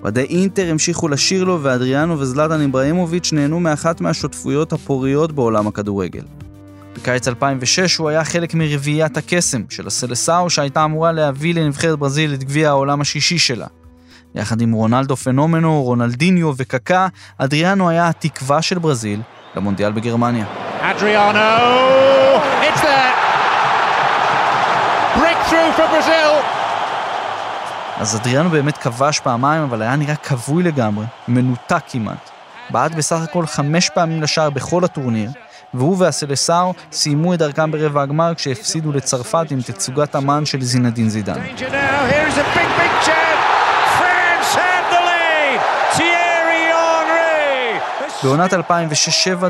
אוהדי 0.02 0.22
אינטר 0.22 0.70
המשיכו 0.72 1.08
לשיר 1.08 1.44
לו 1.44 1.60
ואדריאנו 1.64 2.20
וזלטן 2.20 2.62
איברהימוביץ' 2.62 3.34
נהנו 3.34 3.60
מאחת 3.60 4.02
מהשותפויות 4.02 4.74
הפוריות 4.74 5.32
בעולם 5.32 5.68
הכדורגל. 5.68 6.24
בקיץ 6.96 7.28
2006 7.28 7.98
הוא 7.98 8.10
היה 8.10 8.24
חלק 8.24 8.54
מרביעיית 8.54 9.18
הקסם 9.18 9.62
של 9.70 9.88
הסלסאו 9.88 10.50
שהייתה 10.50 10.86
אמורה 10.86 11.12
להביא 11.12 11.56
לנבחרת 11.56 12.00
ברזיל 12.00 12.34
את 12.34 12.44
גביע 12.44 12.70
העולם 12.70 13.02
השישי 13.02 13.38
שלה. 13.38 13.68
יחד 14.36 14.62
עם 14.62 14.72
רונלדו 14.72 15.16
פנומנו, 15.16 15.84
רונלדיניו 15.84 16.52
וקקה, 16.58 17.08
אדריאנו 17.38 17.90
היה 17.90 18.10
התקווה 18.10 18.62
של 18.62 18.80
ברזיל 18.80 19.22
למונדיאל 19.56 19.92
בגרמניה. 19.92 20.46
Adriano, 20.82 22.25
אז 27.98 28.16
אדריאנו 28.16 28.50
באמת 28.50 28.78
כבש 28.78 29.20
פעמיים, 29.20 29.64
אבל 29.64 29.82
היה 29.82 29.96
נראה 29.96 30.16
כבוי 30.16 30.64
לגמרי, 30.64 31.06
מנותק 31.28 31.84
כמעט. 31.88 32.30
בעט 32.70 32.92
בסך 32.92 33.18
הכל 33.24 33.46
חמש 33.46 33.90
פעמים 33.90 34.22
לשער 34.22 34.50
בכל 34.50 34.84
הטורניר, 34.84 35.30
והוא 35.74 35.96
והסלסאו 36.00 36.74
סיימו 36.92 37.34
את 37.34 37.40
דרכם 37.40 37.72
ברבע 37.72 38.02
הגמר 38.02 38.36
כשהפסידו 38.36 38.92
לצרפת 38.92 39.52
עם 39.52 39.62
תצוגת 39.62 40.16
אמן 40.16 40.46
של 40.46 40.62
זינדין 40.62 41.10
זידן. 41.10 41.40
בעונת 48.24 48.54
2006-2007 48.54 48.58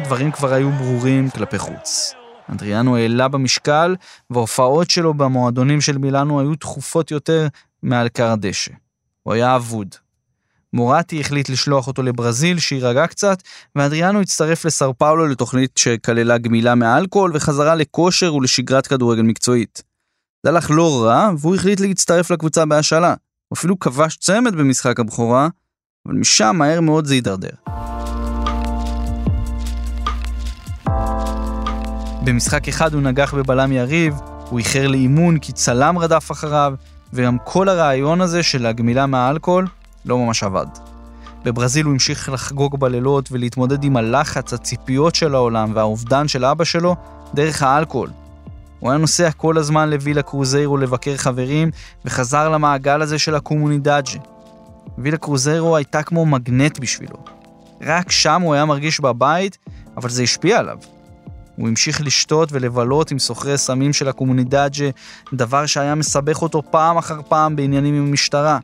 דברים 0.03 0.31
כבר 0.31 0.53
היו 0.53 0.71
ברורים 0.71 1.29
כלפי 1.29 1.57
חוץ. 1.59 2.15
אדריאנו 2.51 2.97
העלה 2.97 3.27
במשקל, 3.27 3.95
וההופעות 4.29 4.89
שלו 4.89 5.13
במועדונים 5.13 5.81
של 5.81 5.97
מילאנו 5.97 6.39
היו 6.39 6.55
תכופות 6.55 7.11
יותר 7.11 7.47
מעל 7.83 8.09
כר 8.09 8.31
הדשא. 8.31 8.71
הוא 9.23 9.33
היה 9.33 9.55
אבוד. 9.55 9.95
מורטי 10.73 11.19
החליט 11.19 11.49
לשלוח 11.49 11.87
אותו 11.87 12.03
לברזיל, 12.03 12.59
שיירגע 12.59 13.07
קצת, 13.07 13.41
ואדריאנו 13.75 14.21
הצטרף 14.21 14.65
לסאו 14.65 14.97
פאולו 14.97 15.27
לתוכנית 15.27 15.77
שכללה 15.77 16.37
גמילה 16.37 16.75
מאלכוהול 16.75 17.31
וחזרה 17.33 17.75
לכושר 17.75 18.35
ולשגרת 18.35 18.87
כדורגל 18.87 19.21
מקצועית. 19.21 19.83
זה 20.43 20.49
הלך 20.49 20.71
לא 20.71 21.03
רע, 21.03 21.29
והוא 21.37 21.55
החליט 21.55 21.79
להצטרף 21.79 22.31
לקבוצה 22.31 22.65
בהשאלה. 22.65 23.13
הוא 23.47 23.55
אפילו 23.57 23.79
כבש 23.79 24.17
צמד 24.17 24.55
במשחק 24.55 24.99
הבכורה, 24.99 25.47
אבל 26.05 26.15
משם 26.15 26.55
מהר 26.59 26.81
מאוד 26.81 27.05
זה 27.05 27.13
הידרדר. 27.13 27.94
במשחק 32.25 32.67
אחד 32.67 32.93
הוא 32.93 33.01
נגח 33.01 33.33
בבלם 33.33 33.71
יריב, 33.71 34.15
הוא 34.49 34.59
איחר 34.59 34.87
לאימון 34.87 35.39
כי 35.39 35.51
צלם 35.51 35.97
רדף 35.97 36.31
אחריו, 36.31 36.73
וגם 37.13 37.37
כל 37.43 37.69
הרעיון 37.69 38.21
הזה 38.21 38.43
של 38.43 38.65
הגמילה 38.65 39.05
מהאלכוהול 39.05 39.67
לא 40.05 40.17
ממש 40.17 40.43
עבד. 40.43 40.65
בברזיל 41.43 41.85
הוא 41.85 41.93
המשיך 41.93 42.29
לחגוג 42.29 42.79
בלילות 42.79 43.31
ולהתמודד 43.31 43.83
עם 43.83 43.97
הלחץ, 43.97 44.53
הציפיות 44.53 45.15
של 45.15 45.35
העולם 45.35 45.71
והאובדן 45.75 46.27
של 46.27 46.45
אבא 46.45 46.63
שלו 46.63 46.95
דרך 47.33 47.63
האלכוהול. 47.63 48.09
הוא 48.79 48.89
היה 48.89 48.97
נוסע 48.97 49.31
כל 49.31 49.57
הזמן 49.57 49.89
לווילה 49.89 50.21
קרוזיירו 50.21 50.77
לבקר 50.77 51.17
חברים, 51.17 51.71
וחזר 52.05 52.49
למעגל 52.49 53.01
הזה 53.01 53.19
של 53.19 53.35
הקומונידאג'ה. 53.35 54.19
וילה 54.97 55.17
קרוזיירו 55.17 55.75
הייתה 55.75 56.03
כמו 56.03 56.25
מגנט 56.25 56.79
בשבילו. 56.79 57.17
רק 57.81 58.11
שם 58.11 58.41
הוא 58.41 58.53
היה 58.53 58.65
מרגיש 58.65 58.99
בבית, 58.99 59.57
אבל 59.97 60.09
זה 60.09 60.23
השפיע 60.23 60.59
עליו. 60.59 60.77
הוא 61.55 61.67
המשיך 61.67 62.01
לשתות 62.01 62.49
ולבלות 62.51 63.11
עם 63.11 63.19
סוחרי 63.19 63.57
סמים 63.57 63.93
של 63.93 64.07
הקומונידאג'ה, 64.07 64.89
דבר 65.33 65.65
שהיה 65.65 65.95
מסבך 65.95 66.41
אותו 66.41 66.61
פעם 66.71 66.97
אחר 66.97 67.21
פעם 67.29 67.55
בעניינים 67.55 67.95
עם 67.95 68.07
המשטרה. 68.07 68.59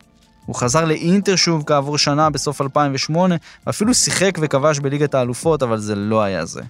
הוא 0.46 0.56
חזר 0.56 0.86
לאינטר 0.86 1.36
שוב 1.36 1.64
כעבור 1.66 1.98
שנה 1.98 2.30
בסוף 2.30 2.62
2008, 2.62 3.36
ואפילו 3.68 3.94
שיחק 3.94 4.38
וכבש 4.42 4.80
בליגת 4.80 5.16
האלופות, 5.16 5.64
אבל 5.64 5.78
זה 5.78 5.96
לא 5.96 6.22
היה 6.22 6.46
זה. 6.46 6.62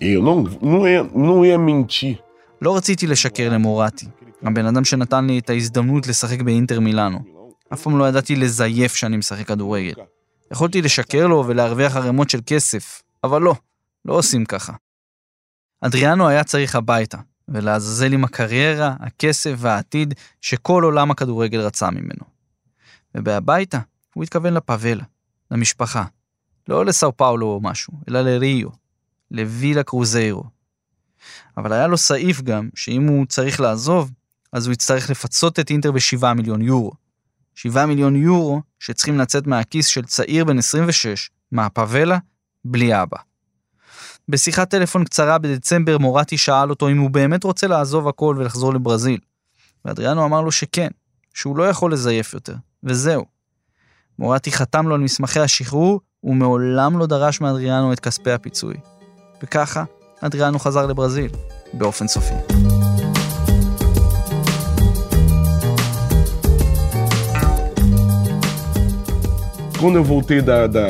Ia, 0.00 0.20
não 1.14 1.44
ia 1.44 1.58
mentir. 1.58 2.16
לא 2.62 2.76
רציתי 2.76 3.06
לשקר 3.06 3.48
למורטי, 3.48 4.06
הבן 4.42 4.66
אדם 4.66 4.84
שנתן 4.84 5.26
לי 5.26 5.38
את 5.38 5.50
ההזדמנות 5.50 6.06
לשחק 6.06 6.40
באינטר 6.42 6.80
מילאנו. 6.80 7.18
אף 7.72 7.82
פעם 7.82 7.98
לא 7.98 8.08
ידעתי 8.08 8.36
לזייף 8.36 8.94
שאני 8.94 9.16
משחק 9.16 9.46
כדורגל. 9.46 9.92
יכולתי 10.52 10.82
לשקר 10.82 11.26
לו 11.26 11.44
ולהרוויח 11.46 11.96
ערימות 11.96 12.30
של 12.30 12.40
כסף, 12.46 13.02
אבל 13.24 13.42
לא, 13.42 13.54
לא 14.04 14.14
עושים 14.14 14.44
ככה. 14.44 14.72
אדריאנו 15.80 16.28
היה 16.28 16.44
צריך 16.44 16.76
הביתה, 16.76 17.18
ולעזאזל 17.48 18.12
עם 18.12 18.24
הקריירה, 18.24 18.94
הכסף 19.00 19.54
והעתיד 19.56 20.14
שכל 20.40 20.82
עולם 20.84 21.10
הכדורגל 21.10 21.60
רצה 21.60 21.90
ממנו. 21.90 22.24
ובהביתה 23.14 23.78
הוא 24.14 24.24
התכוון 24.24 24.54
לפאבלה, 24.54 25.04
למשפחה. 25.50 26.04
לא 26.68 26.84
לסאו 26.84 27.16
פאולו 27.16 27.46
או 27.46 27.60
משהו, 27.62 27.92
אלא 28.08 28.20
לריו, 28.20 28.68
לווילה 29.30 29.82
קרוזיירו. 29.82 30.44
אבל 31.56 31.72
היה 31.72 31.86
לו 31.86 31.98
סעיף 31.98 32.42
גם, 32.42 32.68
שאם 32.74 33.06
הוא 33.06 33.26
צריך 33.26 33.60
לעזוב, 33.60 34.12
אז 34.52 34.66
הוא 34.66 34.72
יצטרך 34.72 35.10
לפצות 35.10 35.58
את 35.58 35.70
אינטר 35.70 35.92
ב-7 35.92 36.34
מיליון 36.34 36.62
יורו. 36.62 36.92
7 37.54 37.86
מיליון 37.86 38.16
יורו 38.16 38.62
שצריכים 38.78 39.18
לצאת 39.18 39.46
מהכיס 39.46 39.86
של 39.86 40.04
צעיר 40.04 40.44
בן 40.44 40.58
26, 40.58 41.30
מהפאבלה, 41.52 42.18
בלי 42.64 43.02
אבא. 43.02 43.16
בשיחת 44.28 44.70
טלפון 44.70 45.04
קצרה 45.04 45.38
בדצמבר 45.38 45.98
מורטי 45.98 46.36
שאל 46.36 46.70
אותו 46.70 46.88
אם 46.88 46.98
הוא 46.98 47.10
באמת 47.10 47.44
רוצה 47.44 47.66
לעזוב 47.66 48.08
הכל 48.08 48.36
ולחזור 48.38 48.74
לברזיל. 48.74 49.18
ואדריאנו 49.84 50.24
אמר 50.24 50.40
לו 50.40 50.52
שכן, 50.52 50.88
שהוא 51.34 51.56
לא 51.56 51.68
יכול 51.68 51.92
לזייף 51.92 52.34
יותר, 52.34 52.54
וזהו. 52.84 53.24
מורטי 54.18 54.52
חתם 54.52 54.88
לו 54.88 54.94
על 54.94 55.00
מסמכי 55.00 55.40
השחרור, 55.40 56.00
ומעולם 56.24 56.98
לא 56.98 57.06
דרש 57.06 57.40
מאדריאנו 57.40 57.92
את 57.92 58.00
כספי 58.00 58.30
הפיצוי. 58.30 58.74
וככה, 59.42 59.84
אדריאנו 60.20 60.58
חזר 60.58 60.86
לברזיל, 60.86 61.30
באופן 61.72 62.08
סופי. 62.08 62.34
Quando 69.80 69.98
eu 69.98 70.04
voltei 70.04 70.40
da, 70.40 70.66
da, 70.66 70.86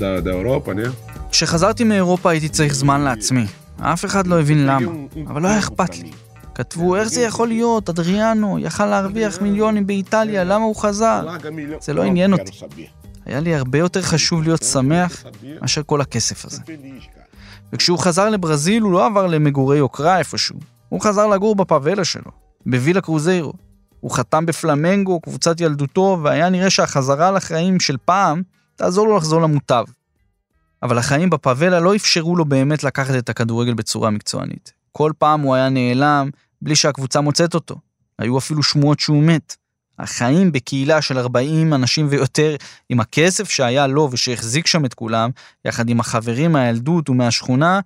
da, 0.00 0.20
da 0.20 0.30
Europa, 0.30 0.72
né? 0.72 0.92
כשחזרתי 1.40 1.84
מאירופה 1.84 2.30
הייתי 2.30 2.48
צריך 2.48 2.74
זמן 2.74 3.00
לעצמי. 3.00 3.46
אף 3.80 4.04
אחד 4.04 4.26
לא 4.26 4.40
הבין 4.40 4.66
למה, 4.66 4.92
אבל 5.26 5.42
לא 5.42 5.48
היה 5.48 5.58
אכפת 5.58 5.98
לי. 5.98 6.10
כתבו, 6.54 6.96
איך 6.96 7.08
זה 7.08 7.20
יכול 7.20 7.48
להיות? 7.48 7.88
אדריאנו 7.88 8.58
יכל 8.58 8.86
להרוויח 8.86 9.40
מיליונים 9.40 9.86
באיטליה, 9.86 10.44
למה 10.44 10.64
הוא 10.64 10.76
חזר? 10.76 11.26
זה 11.80 11.92
לא 11.92 12.02
עניין 12.02 12.32
אותי. 12.32 12.52
היה 13.26 13.40
לי 13.40 13.54
הרבה 13.54 13.78
יותר 13.78 14.02
חשוב 14.02 14.42
להיות 14.42 14.62
שמח 14.62 15.24
מאשר 15.60 15.82
כל 15.86 16.00
הכסף 16.00 16.44
הזה. 16.44 16.62
וכשהוא 17.72 17.98
חזר 17.98 18.30
לברזיל 18.30 18.82
הוא 18.82 18.92
לא 18.92 19.06
עבר 19.06 19.26
למגורי 19.26 19.78
יוקרה 19.78 20.18
איפשהו. 20.18 20.56
הוא 20.88 21.00
חזר 21.00 21.26
לגור 21.26 21.56
בפאבלה 21.56 22.04
שלו, 22.04 22.30
בווילה 22.66 23.00
קרוזיירו. 23.00 23.52
הוא 24.00 24.10
חתם 24.10 24.46
בפלמנגו, 24.46 25.20
קבוצת 25.20 25.60
ילדותו, 25.60 26.18
והיה 26.22 26.48
נראה 26.48 26.70
שהחזרה 26.70 27.30
לחיים 27.30 27.80
של 27.80 27.96
פעם 28.04 28.42
תעזור 28.76 29.06
לו 29.08 29.16
לחזור 29.16 29.40
למוטב. 29.42 29.84
אבל 30.82 30.98
החיים 30.98 31.30
בפאבלה 31.30 31.80
לא 31.80 31.96
אפשרו 31.96 32.36
לו 32.36 32.44
באמת 32.44 32.84
לקחת 32.84 33.14
את 33.14 33.28
הכדורגל 33.28 33.74
בצורה 33.74 34.10
מקצוענית. 34.10 34.72
כל 34.92 35.12
פעם 35.18 35.40
הוא 35.40 35.54
היה 35.54 35.68
נעלם 35.68 36.30
בלי 36.62 36.76
שהקבוצה 36.76 37.20
מוצאת 37.20 37.54
אותו. 37.54 37.76
היו 38.18 38.38
אפילו 38.38 38.62
שמועות 38.62 39.00
שהוא 39.00 39.22
מת. 39.22 39.56
החיים 39.98 40.52
בקהילה 40.52 41.02
של 41.02 41.18
40 41.18 41.74
אנשים 41.74 42.06
ויותר, 42.10 42.56
עם 42.88 43.00
הכסף 43.00 43.50
שהיה 43.50 43.86
לו 43.86 44.08
ושהחזיק 44.12 44.66
שם 44.66 44.84
את 44.84 44.94
כולם, 44.94 45.30
יחד 45.64 45.88
עם 45.88 46.00
החברים 46.00 46.52
מהילדות 46.52 47.10
ומהשכונה, 47.10 47.80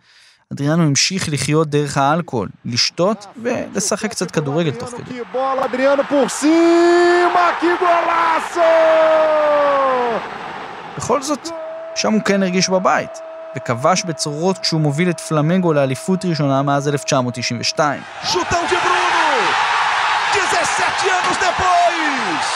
אדריאנו 0.53 0.83
המשיך 0.83 1.29
לחיות 1.29 1.71
דרך 1.71 1.97
האלכוהול, 1.97 2.49
לשתות 2.65 3.27
ולשחק 3.43 4.11
קצת 4.11 4.31
כדורגל 4.31 4.71
תוך 4.71 4.91
כדי. 4.91 5.21
בכל 10.97 11.23
זאת, 11.23 11.49
שם 11.95 12.13
הוא 12.13 12.23
כן 12.23 12.43
הרגיש 12.43 12.69
בבית, 12.69 13.19
וכבש 13.57 14.05
בצורות 14.05 14.59
כשהוא 14.59 14.81
מוביל 14.81 15.11
את 15.11 15.21
פלמנגו 15.21 15.73
לאליפות 15.73 16.25
ראשונה 16.25 16.63
מאז 16.63 16.89
1992. 16.89 18.03
Chutão 18.23 18.63
de 18.71 18.77
Bruno! 18.85 19.27
17 20.35 21.11
anos 21.19 21.37
depois! 21.47 22.47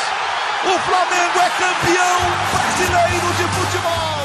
O 0.72 0.74
Flamengo 0.86 1.38
é 1.48 1.50
campeão 1.64 2.18
brasileiro 2.52 3.28
de 3.38 3.46
futebol! 3.54 4.18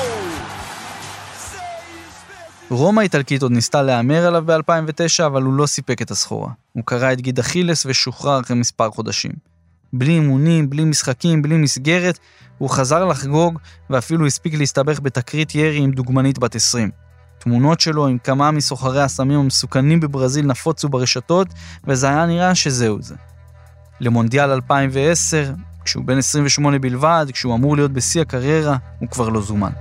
רומא 2.70 3.00
האיטלקית 3.02 3.42
עוד 3.42 3.52
ניסתה 3.52 3.82
להמר 3.82 4.28
עליו 4.28 4.44
ב-2009, 4.46 5.26
אבל 5.26 5.42
הוא 5.42 5.54
לא 5.54 5.66
סיפק 5.66 6.02
את 6.02 6.12
הסחורה. 6.12 6.50
הוא 6.72 6.84
קרע 6.86 7.14
את 7.14 7.22
גיד 7.22 7.40
אכילס 7.40 7.86
ושוחרר 7.86 8.40
אחרי 8.40 8.56
מספר 8.56 8.92
חודשים. 8.92 9.53
בלי 9.94 10.12
אימונים, 10.14 10.70
בלי 10.70 10.84
משחקים, 10.84 11.42
בלי 11.42 11.58
מסגרת, 11.58 12.20
הוא 12.58 12.70
חזר 12.70 13.06
לחגוג, 13.06 13.60
ואפילו 13.90 14.26
הספיק 14.26 14.54
להסתבך 14.54 15.00
בתקרית 15.00 15.56
ירי 15.56 15.78
עם 15.78 15.92
דוגמנית 15.92 16.40
בת 16.40 16.56
20. 16.56 16.90
תמונות 17.40 17.80
שלו 17.80 18.08
עם 18.08 18.18
כמה 18.18 18.52
מסוחרי 18.52 19.02
הסמים 19.02 19.40
המסוכנים 19.40 20.00
בברזיל 20.00 20.46
נפוצו 20.46 20.90
ברשתות, 20.90 21.48
וזה 21.88 22.10
היה 22.10 22.26
נראה 22.26 22.56
שזהו 22.56 23.02
זה. 23.02 23.16
למונדיאל 24.00 24.50
2010, 24.50 25.54
כשהוא 25.86 26.04
בן 26.04 26.18
28 26.18 26.80
בלבד, 26.80 27.26
כשהוא 27.34 27.56
אמור 27.56 27.76
להיות 27.76 27.92
בשיא 27.92 28.22
הקריירה, 28.22 28.78
הוא 29.00 29.10
כבר 29.10 29.30
לא 29.30 29.42
זומן. 29.42 29.72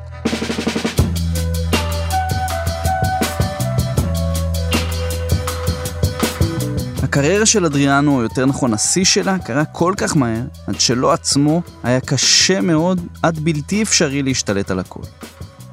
הקריירה 7.12 7.46
של 7.46 7.64
אדריאנו, 7.64 8.16
או 8.16 8.22
יותר 8.22 8.46
נכון 8.46 8.75
השיא 8.75 9.05
שלה, 9.05 9.38
קרה 9.38 9.64
כל 9.64 9.94
כך 9.96 10.16
מהר, 10.16 10.42
עד 10.66 10.81
שלו 10.81 11.12
עצמו 11.12 11.62
היה 11.83 12.01
קשה 12.01 12.61
מאוד, 12.61 13.01
עד 13.22 13.38
בלתי 13.38 13.83
אפשרי 13.83 14.22
להשתלט 14.22 14.70
על 14.70 14.79
הכל. 14.79 15.01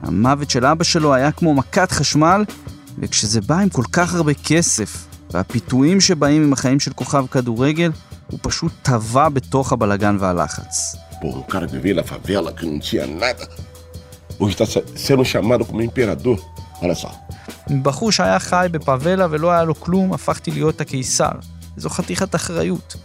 המוות 0.02 0.50
של 0.50 0.66
אבא 0.66 0.84
שלו 0.84 1.14
היה 1.14 1.32
כמו 1.32 1.54
מכת 1.54 1.92
חשמל, 1.92 2.44
וכשזה 2.98 3.42
בא 3.42 3.60
עם 3.60 3.70
כל 3.70 3.84
כך 3.92 4.14
הרבה 4.14 4.34
כסף, 4.34 5.08
והפיתויים 5.32 6.02
שבאים 6.02 6.44
עם 6.44 6.54
החיים 6.54 6.80
של 6.80 6.94
כוכב 6.94 7.26
כדורגל, 7.32 7.92
הוא 8.32 8.40
פשוט 8.42 8.72
טבע 8.82 9.30
בתוך 9.30 9.74
הבלגן 9.74 10.18
והלחץ. 10.20 10.96
Pô, 11.22 11.28
um 11.28 11.44
cara 11.52 11.68
que 11.68 11.78
veio 11.78 11.96
da 11.96 12.04
favela, 12.04 12.52
que. 12.54 12.66
מבחור 17.70 18.12
שהיה 18.12 18.40
חי 18.40 18.68
בפאבלה 18.72 19.28
ולא 19.30 19.52
היה 19.52 19.64
לו 19.64 19.76
כלום, 19.76 20.14
הפכתי 20.14 20.52
להיות 20.52 20.82
הקיסר. 20.82 21.32
זו 21.78 21.90
חתיכת 21.90 22.36
אחריות. 22.36 22.96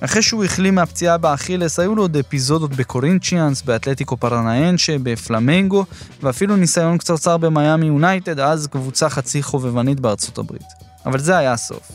אחרי 0.00 0.22
שהוא 0.22 0.44
החלים 0.44 0.74
מהפציעה 0.74 1.18
באכילס, 1.18 1.78
היו 1.78 1.94
לו 1.94 2.02
עוד 2.02 2.16
אפיזודות 2.16 2.70
בקורינצ'יאנס, 2.70 3.62
באתלטיקו 3.62 4.16
פרנאנשה, 4.16 4.96
בפלמנגו, 5.02 5.84
ואפילו 6.22 6.56
ניסיון 6.56 6.98
קצרצר 6.98 7.36
במיאמי 7.36 7.86
יונייטד, 7.86 8.40
אז 8.40 8.66
קבוצה 8.66 9.08
חצי 9.08 9.42
חובבנית 9.42 10.00
בארצות 10.00 10.38
הברית. 10.38 10.66
אבל 11.06 11.18
זה 11.18 11.38
היה 11.38 11.52
הסוף. 11.52 11.92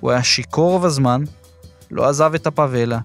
הוא 0.00 0.10
היה 0.10 0.22
שיכור 0.22 0.70
רוב 0.70 0.84
הזמן, 0.84 1.24
לא 1.90 2.08
עזב 2.08 2.34
את 2.34 2.46
הפאבלה, 2.46 2.98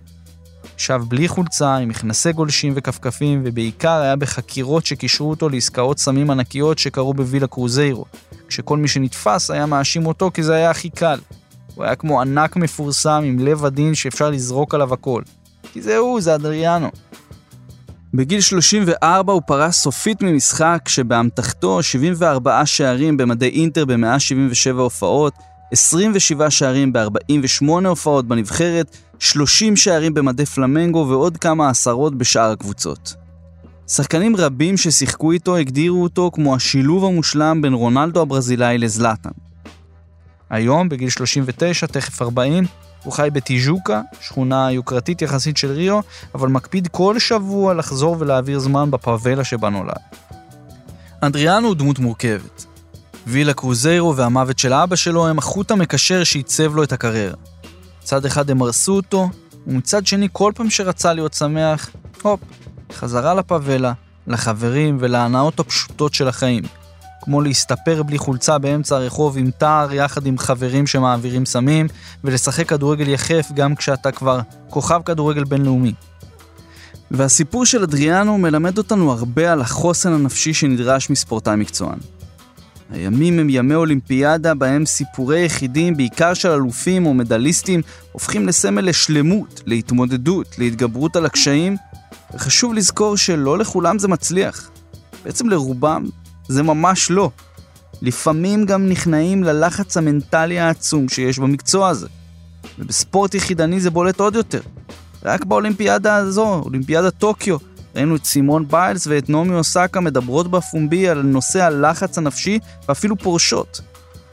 שב 0.77 1.01
בלי 1.07 1.27
חולצה, 1.27 1.75
עם 1.75 1.89
מכנסי 1.89 2.31
גולשים 2.31 2.73
וכפכפים, 2.75 3.41
ובעיקר 3.45 4.01
היה 4.01 4.15
בחקירות 4.15 4.85
שקישרו 4.85 5.29
אותו 5.29 5.49
לעסקאות 5.49 5.99
סמים 5.99 6.29
ענקיות 6.29 6.79
שקרו 6.79 7.13
בווילה 7.13 7.47
קרוזיירו, 7.47 8.05
כשכל 8.47 8.77
מי 8.77 8.87
שנתפס 8.87 9.51
היה 9.51 9.65
מאשים 9.65 10.05
אותו 10.05 10.31
כי 10.33 10.43
זה 10.43 10.53
היה 10.53 10.69
הכי 10.71 10.89
קל. 10.89 11.19
הוא 11.75 11.83
היה 11.83 11.95
כמו 11.95 12.21
ענק 12.21 12.55
מפורסם 12.55 13.23
עם 13.25 13.39
לב 13.39 13.65
עדין 13.65 13.95
שאפשר 13.95 14.29
לזרוק 14.29 14.75
עליו 14.75 14.93
הכל. 14.93 15.21
כי 15.73 15.81
זה 15.81 15.97
הוא, 15.97 16.21
זה 16.21 16.35
אדריאנו. 16.35 16.89
בגיל 18.13 18.41
34 18.41 19.33
הוא 19.33 19.41
פרש 19.47 19.75
סופית 19.75 20.21
ממשחק 20.21 20.79
שבאמתחתו 20.87 21.83
74 21.83 22.65
שערים 22.65 23.17
במדי 23.17 23.49
אינטר 23.49 23.85
ב-177 23.85 24.71
הופעות, 24.77 25.33
27 25.71 26.49
שערים 26.49 26.93
ב-48 26.93 27.87
הופעות 27.87 28.27
בנבחרת, 28.27 28.97
30 29.19 29.75
שערים 29.75 30.13
במדי 30.13 30.45
פלמנגו 30.45 31.05
ועוד 31.09 31.37
כמה 31.37 31.69
עשרות 31.69 32.17
בשאר 32.17 32.51
הקבוצות. 32.51 33.15
שחקנים 33.87 34.35
רבים 34.35 34.77
ששיחקו 34.77 35.31
איתו 35.31 35.57
הגדירו 35.57 36.03
אותו 36.03 36.31
כמו 36.33 36.55
השילוב 36.55 37.05
המושלם 37.05 37.61
בין 37.61 37.73
רונלדו 37.73 38.21
הברזילאי 38.21 38.77
לזלאטן. 38.77 39.29
היום, 40.49 40.89
בגיל 40.89 41.09
39, 41.09 41.87
תכף 41.87 42.21
40, 42.21 42.65
הוא 43.03 43.13
חי 43.13 43.29
בטיז'וקה, 43.33 44.01
שכונה 44.21 44.71
יוקרתית 44.71 45.21
יחסית 45.21 45.57
של 45.57 45.71
ריו, 45.71 45.99
אבל 46.35 46.49
מקפיד 46.49 46.87
כל 46.87 47.19
שבוע 47.19 47.73
לחזור 47.73 48.15
ולהעביר 48.19 48.59
זמן 48.59 48.91
בפאבלה 48.91 49.43
שבה 49.43 49.69
נולד. 49.69 49.93
אנדריאנו 51.23 51.67
הוא 51.67 51.75
דמות 51.75 51.99
מורכבת. 51.99 52.72
וילה 53.27 53.53
קרוזיירו 53.53 54.15
והמוות 54.15 54.59
של 54.59 54.73
אבא 54.73 54.95
שלו 54.95 55.27
הם 55.27 55.37
החוט 55.37 55.71
המקשר 55.71 56.23
שעיצב 56.23 56.75
לו 56.75 56.83
את 56.83 56.91
הקריירה. 56.91 57.35
מצד 58.03 58.25
אחד 58.25 58.49
הם 58.49 58.61
הרסו 58.61 58.95
אותו, 58.95 59.29
ומצד 59.67 60.05
שני 60.05 60.27
כל 60.31 60.51
פעם 60.55 60.69
שרצה 60.69 61.13
להיות 61.13 61.33
שמח, 61.33 61.89
הופ, 62.21 62.39
חזרה 62.93 63.33
לפאבלה, 63.33 63.93
לחברים 64.27 64.97
ולהנאות 64.99 65.59
הפשוטות 65.59 66.13
של 66.13 66.27
החיים. 66.27 66.63
כמו 67.21 67.41
להסתפר 67.41 68.03
בלי 68.03 68.17
חולצה 68.17 68.57
באמצע 68.57 68.95
הרחוב 68.95 69.37
עם 69.37 69.51
תער 69.51 69.93
יחד 69.93 70.25
עם 70.25 70.37
חברים 70.37 70.87
שמעבירים 70.87 71.45
סמים, 71.45 71.87
ולשחק 72.23 72.69
כדורגל 72.69 73.07
יחף 73.07 73.51
גם 73.53 73.75
כשאתה 73.75 74.11
כבר 74.11 74.39
כוכב 74.69 75.01
כדורגל 75.05 75.43
בינלאומי. 75.43 75.93
והסיפור 77.11 77.65
של 77.65 77.83
אדריאנו 77.83 78.37
מלמד 78.37 78.77
אותנו 78.77 79.11
הרבה 79.11 79.51
על 79.51 79.61
החוסן 79.61 80.13
הנפשי 80.13 80.53
שנדרש 80.53 81.09
מספורטאי 81.09 81.55
מקצוען. 81.55 81.97
הימים 82.93 83.39
הם 83.39 83.47
ימי 83.49 83.75
אולימפיאדה 83.75 84.53
בהם 84.53 84.85
סיפורי 84.85 85.45
יחידים, 85.45 85.97
בעיקר 85.97 86.33
של 86.33 86.49
אלופים 86.49 87.05
או 87.05 87.13
מדליסטים, 87.13 87.81
הופכים 88.11 88.47
לסמל 88.47 88.89
לשלמות, 88.89 89.61
להתמודדות, 89.65 90.55
להתגברות 90.57 91.15
על 91.15 91.25
הקשיים, 91.25 91.77
וחשוב 92.33 92.73
לזכור 92.73 93.17
שלא 93.17 93.57
לכולם 93.57 93.99
זה 93.99 94.07
מצליח. 94.07 94.69
בעצם 95.25 95.49
לרובם 95.49 96.05
זה 96.47 96.63
ממש 96.63 97.11
לא. 97.11 97.31
לפעמים 98.01 98.65
גם 98.65 98.89
נכנעים 98.89 99.43
ללחץ 99.43 99.97
המנטלי 99.97 100.59
העצום 100.59 101.09
שיש 101.09 101.39
במקצוע 101.39 101.89
הזה. 101.89 102.07
ובספורט 102.79 103.35
יחידני 103.35 103.79
זה 103.79 103.89
בולט 103.89 104.19
עוד 104.19 104.35
יותר. 104.35 104.61
רק 105.25 105.45
באולימפיאדה 105.45 106.15
הזו, 106.15 106.61
אולימפיאדת 106.65 107.13
טוקיו, 107.17 107.57
ראינו 107.95 108.15
את 108.15 108.25
סימון 108.25 108.67
ביילס 108.67 109.07
ואת 109.07 109.29
נעמי 109.29 109.55
אוסקה 109.55 109.99
מדברות 109.99 110.51
בפומבי 110.51 111.09
על 111.09 111.21
נושא 111.21 111.63
הלחץ 111.63 112.17
הנפשי 112.17 112.59
ואפילו 112.87 113.17
פורשות. 113.17 113.81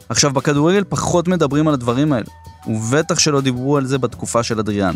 עכשיו, 0.09 0.31
בכדורגל 0.31 0.83
פחות 0.89 1.27
מדברים 1.27 1.67
על 1.67 1.73
הדברים 1.73 2.13
האלה, 2.13 2.25
ובטח 2.67 3.19
שלא 3.19 3.41
דיברו 3.41 3.77
על 3.77 3.85
זה 3.85 3.97
בתקופה 3.97 4.43
של 4.43 4.59
אדריאן. 4.59 4.95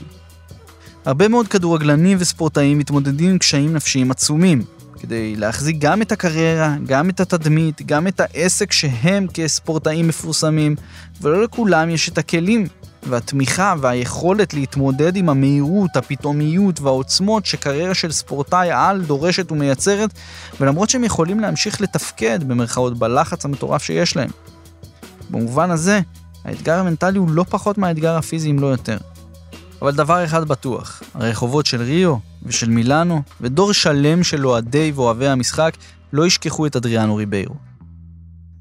הרבה 1.06 1.28
מאוד 1.28 1.47
כדורגלנים 1.47 2.17
וספורטאים 2.19 2.78
מתמודדים 2.78 3.30
עם 3.30 3.38
קשיים 3.38 3.73
נפשיים 3.73 4.12
עצומים, 4.12 4.62
כדי 4.99 5.36
להחזיק 5.36 5.75
גם 5.80 6.01
את 6.01 6.12
הקריירה, 6.12 6.75
גם 6.86 7.10
את 7.10 7.19
התדמית, 7.19 7.82
גם 7.86 8.08
את 8.08 8.19
העסק 8.19 8.71
שהם 8.71 9.28
כספורטאים 9.34 10.08
מפורסמים, 10.08 10.75
ולא 11.21 11.43
לכולם 11.43 11.89
יש 11.89 12.10
את 12.10 12.17
הכלים 12.17 12.67
והתמיכה 13.08 13.74
והיכולת 13.82 14.54
להתמודד 14.54 15.15
עם 15.15 15.30
המהירות, 15.30 15.96
הפתאומיות 15.96 16.80
והעוצמות 16.80 17.46
שקריירה 17.46 17.94
של 17.94 18.12
ספורטאי 18.12 18.72
על 18.72 19.02
דורשת 19.02 19.52
ומייצרת, 19.52 20.10
ולמרות 20.60 20.89
שהם 20.89 21.04
יכולים 21.04 21.39
להמשיך 21.39 21.82
לתפקד 21.82 22.44
במרכאות 22.44 23.00
בלחץ 23.00 23.46
המטורף 23.46 23.84
שיש 23.84 24.15
להם. 24.15 24.30
במובן 25.30 25.72
הזה, 25.72 26.00
האתגר 26.46 26.80
המנטלי 26.80 27.18
הוא 27.18 27.30
לא 27.30 27.46
פחות 27.50 27.78
מהאתגר 27.78 28.15
הפיזי 28.15 28.52
אם 28.52 28.60
לא 28.60 28.68
יותר. 28.68 28.98
אבל 29.82 29.91
דבר 29.91 30.26
אחד 30.26 30.48
בטוח, 30.48 31.04
הרחובות 31.13 31.65
של 31.65 31.82
ריו 31.82 32.15
ושל 32.44 32.70
מילאנו 32.70 33.22
ודור 33.41 33.74
שלם 33.74 34.24
של 34.24 34.48
אוהדי 34.48 34.91
ואוהבי 34.96 35.28
המשחק 35.28 35.78
לא 36.13 36.26
ישכחו 36.26 36.65
את 36.65 36.76
אדריאנו 36.76 37.15
ריביירו. 37.15 37.56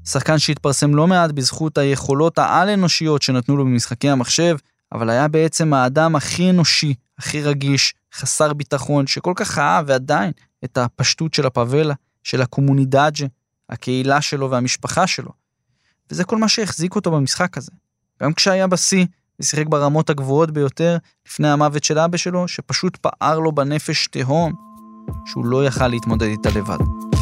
שחקן 0.05 0.39
שהתפרסם 0.39 0.95
לא 0.95 1.07
מעט 1.07 1.31
בזכות 1.31 1.77
היכולות 1.77 2.37
העל-אנושיות 2.37 3.21
שנתנו 3.21 3.57
לו 3.57 3.65
במשחקי 3.65 4.09
המחשב, 4.09 4.57
אבל 4.91 5.09
היה 5.09 5.27
בעצם 5.27 5.73
האדם 5.73 6.15
הכי 6.15 6.49
אנושי, 6.49 6.93
הכי 7.19 7.41
רגיש, 7.41 7.93
חסר 8.13 8.53
ביטחון, 8.53 9.07
שכל 9.07 9.33
כך 9.35 9.57
אהב 9.57 9.85
ועדיין 9.87 10.31
את 10.65 10.77
הפשטות 10.77 11.33
של 11.33 11.45
הפאבלה, 11.45 11.93
של 12.23 12.41
הקומונידאג'ה, 12.41 13.25
הקהילה 13.69 14.21
שלו 14.21 14.51
והמשפחה 14.51 15.07
שלו. 15.07 15.31
וזה 16.11 16.23
כל 16.23 16.37
מה 16.37 16.47
שהחזיק 16.47 16.95
אותו 16.95 17.11
במשחק 17.11 17.57
הזה. 17.57 17.71
גם 18.23 18.33
כשהיה 18.33 18.67
בשיא, 18.67 19.05
ושיחק 19.39 19.67
ברמות 19.67 20.09
הגבוהות 20.09 20.51
ביותר 20.51 20.97
לפני 21.27 21.47
המוות 21.49 21.83
של 21.83 21.99
אבא 21.99 22.17
שלו, 22.17 22.47
שפשוט 22.47 22.97
פער 22.97 23.39
לו 23.39 23.51
בנפש 23.51 24.07
תהום, 24.07 24.53
שהוא 25.25 25.45
לא 25.45 25.65
יכל 25.65 25.87
להתמודד 25.87 26.27
איתה 26.27 26.49
לבד. 26.49 27.14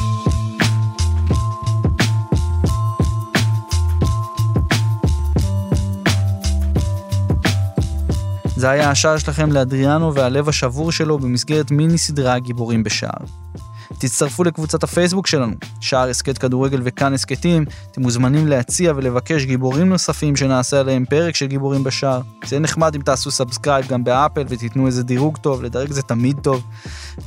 זה 8.64 8.70
היה 8.70 8.90
השער 8.90 9.18
שלכם 9.18 9.52
לאדריאנו 9.52 10.14
והלב 10.14 10.50
השבור 10.50 10.92
שלו 10.92 11.20
במסגרת 11.20 11.72
מיני 11.72 11.98
סדרה 11.98 12.40
גיבורים 12.40 12.84
בשער. 12.84 13.26
תצטרפו 14.06 14.44
לקבוצת 14.44 14.84
הפייסבוק 14.84 15.28
שלנו, 15.28 15.54
שער 15.80 16.10
הסכת 16.10 16.38
כדורגל 16.38 16.82
וכאן 16.84 17.14
הסכתים, 17.14 17.66
אתם 17.92 18.02
מוזמנים 18.02 18.48
להציע 18.48 18.94
ולבקש 18.96 19.46
גיבורים 19.46 19.90
נוספים 19.90 20.36
שנעשה 20.36 20.80
עליהם 20.80 21.06
פרק 21.06 21.36
של 21.36 21.46
גיבורים 21.46 21.84
בשער. 21.84 22.22
זה 22.46 22.60
נחמד 22.60 22.96
אם 22.96 23.02
תעשו 23.02 23.32
subscribe 23.32 23.88
גם 23.88 24.04
באפל 24.04 24.44
ותיתנו 24.50 24.88
איזה 24.88 25.04
דירוג 25.04 25.38
טוב, 25.38 25.64
לדרג 25.64 25.92
זה 25.92 26.02
תמיד 26.02 26.40
טוב. 26.42 26.64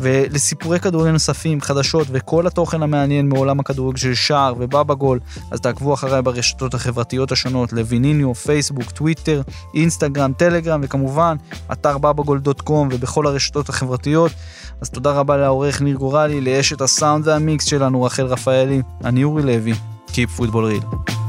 ולסיפורי 0.01 0.81
כדורגל 0.81 1.11
נוספים, 1.11 1.61
חדשות 1.61 2.07
וכל 2.11 2.47
התוכן 2.47 2.83
המעניין 2.83 3.29
מעולם 3.29 3.61
הכדורגל 3.61 3.99
של 3.99 4.15
שער 4.15 4.55
ובבא 4.59 4.95
גול, 4.95 5.21
אז 5.51 5.61
תעקבו 5.61 5.95
אחריי 5.95 6.23
ברשתות 6.23 6.75
החברתיות 6.75 7.33
השונות, 7.33 7.73
לויניניו, 7.73 8.35
פייסבוק, 8.35 8.91
טוויטר, 8.91 9.43
אינסטגרם, 9.75 10.33
טלגרם, 10.33 10.81
וכמובן, 10.83 11.37
אתר 11.73 11.99
בבגול.com 11.99 12.89
ובכל 12.93 13.27
הרשתות 13.27 13.69
החברתיות. 13.69 14.33
אז 14.81 14.91
תודה 14.91 15.13
רבה 15.13 15.37
לעורך 15.37 15.83
ניר 15.83 15.97
גורלי, 15.97 16.41
לאשת 16.67 16.81
הסאונד 16.81 17.29
והמיקס 17.29 17.65
שלנו, 17.65 18.03
רחל 18.03 18.27
רפאלי, 18.27 18.83
אני 19.05 19.25
אורי 19.25 19.43
לוי, 19.43 19.73
Keep 20.09 20.41
Football 20.41 20.53
Real. 20.53 21.26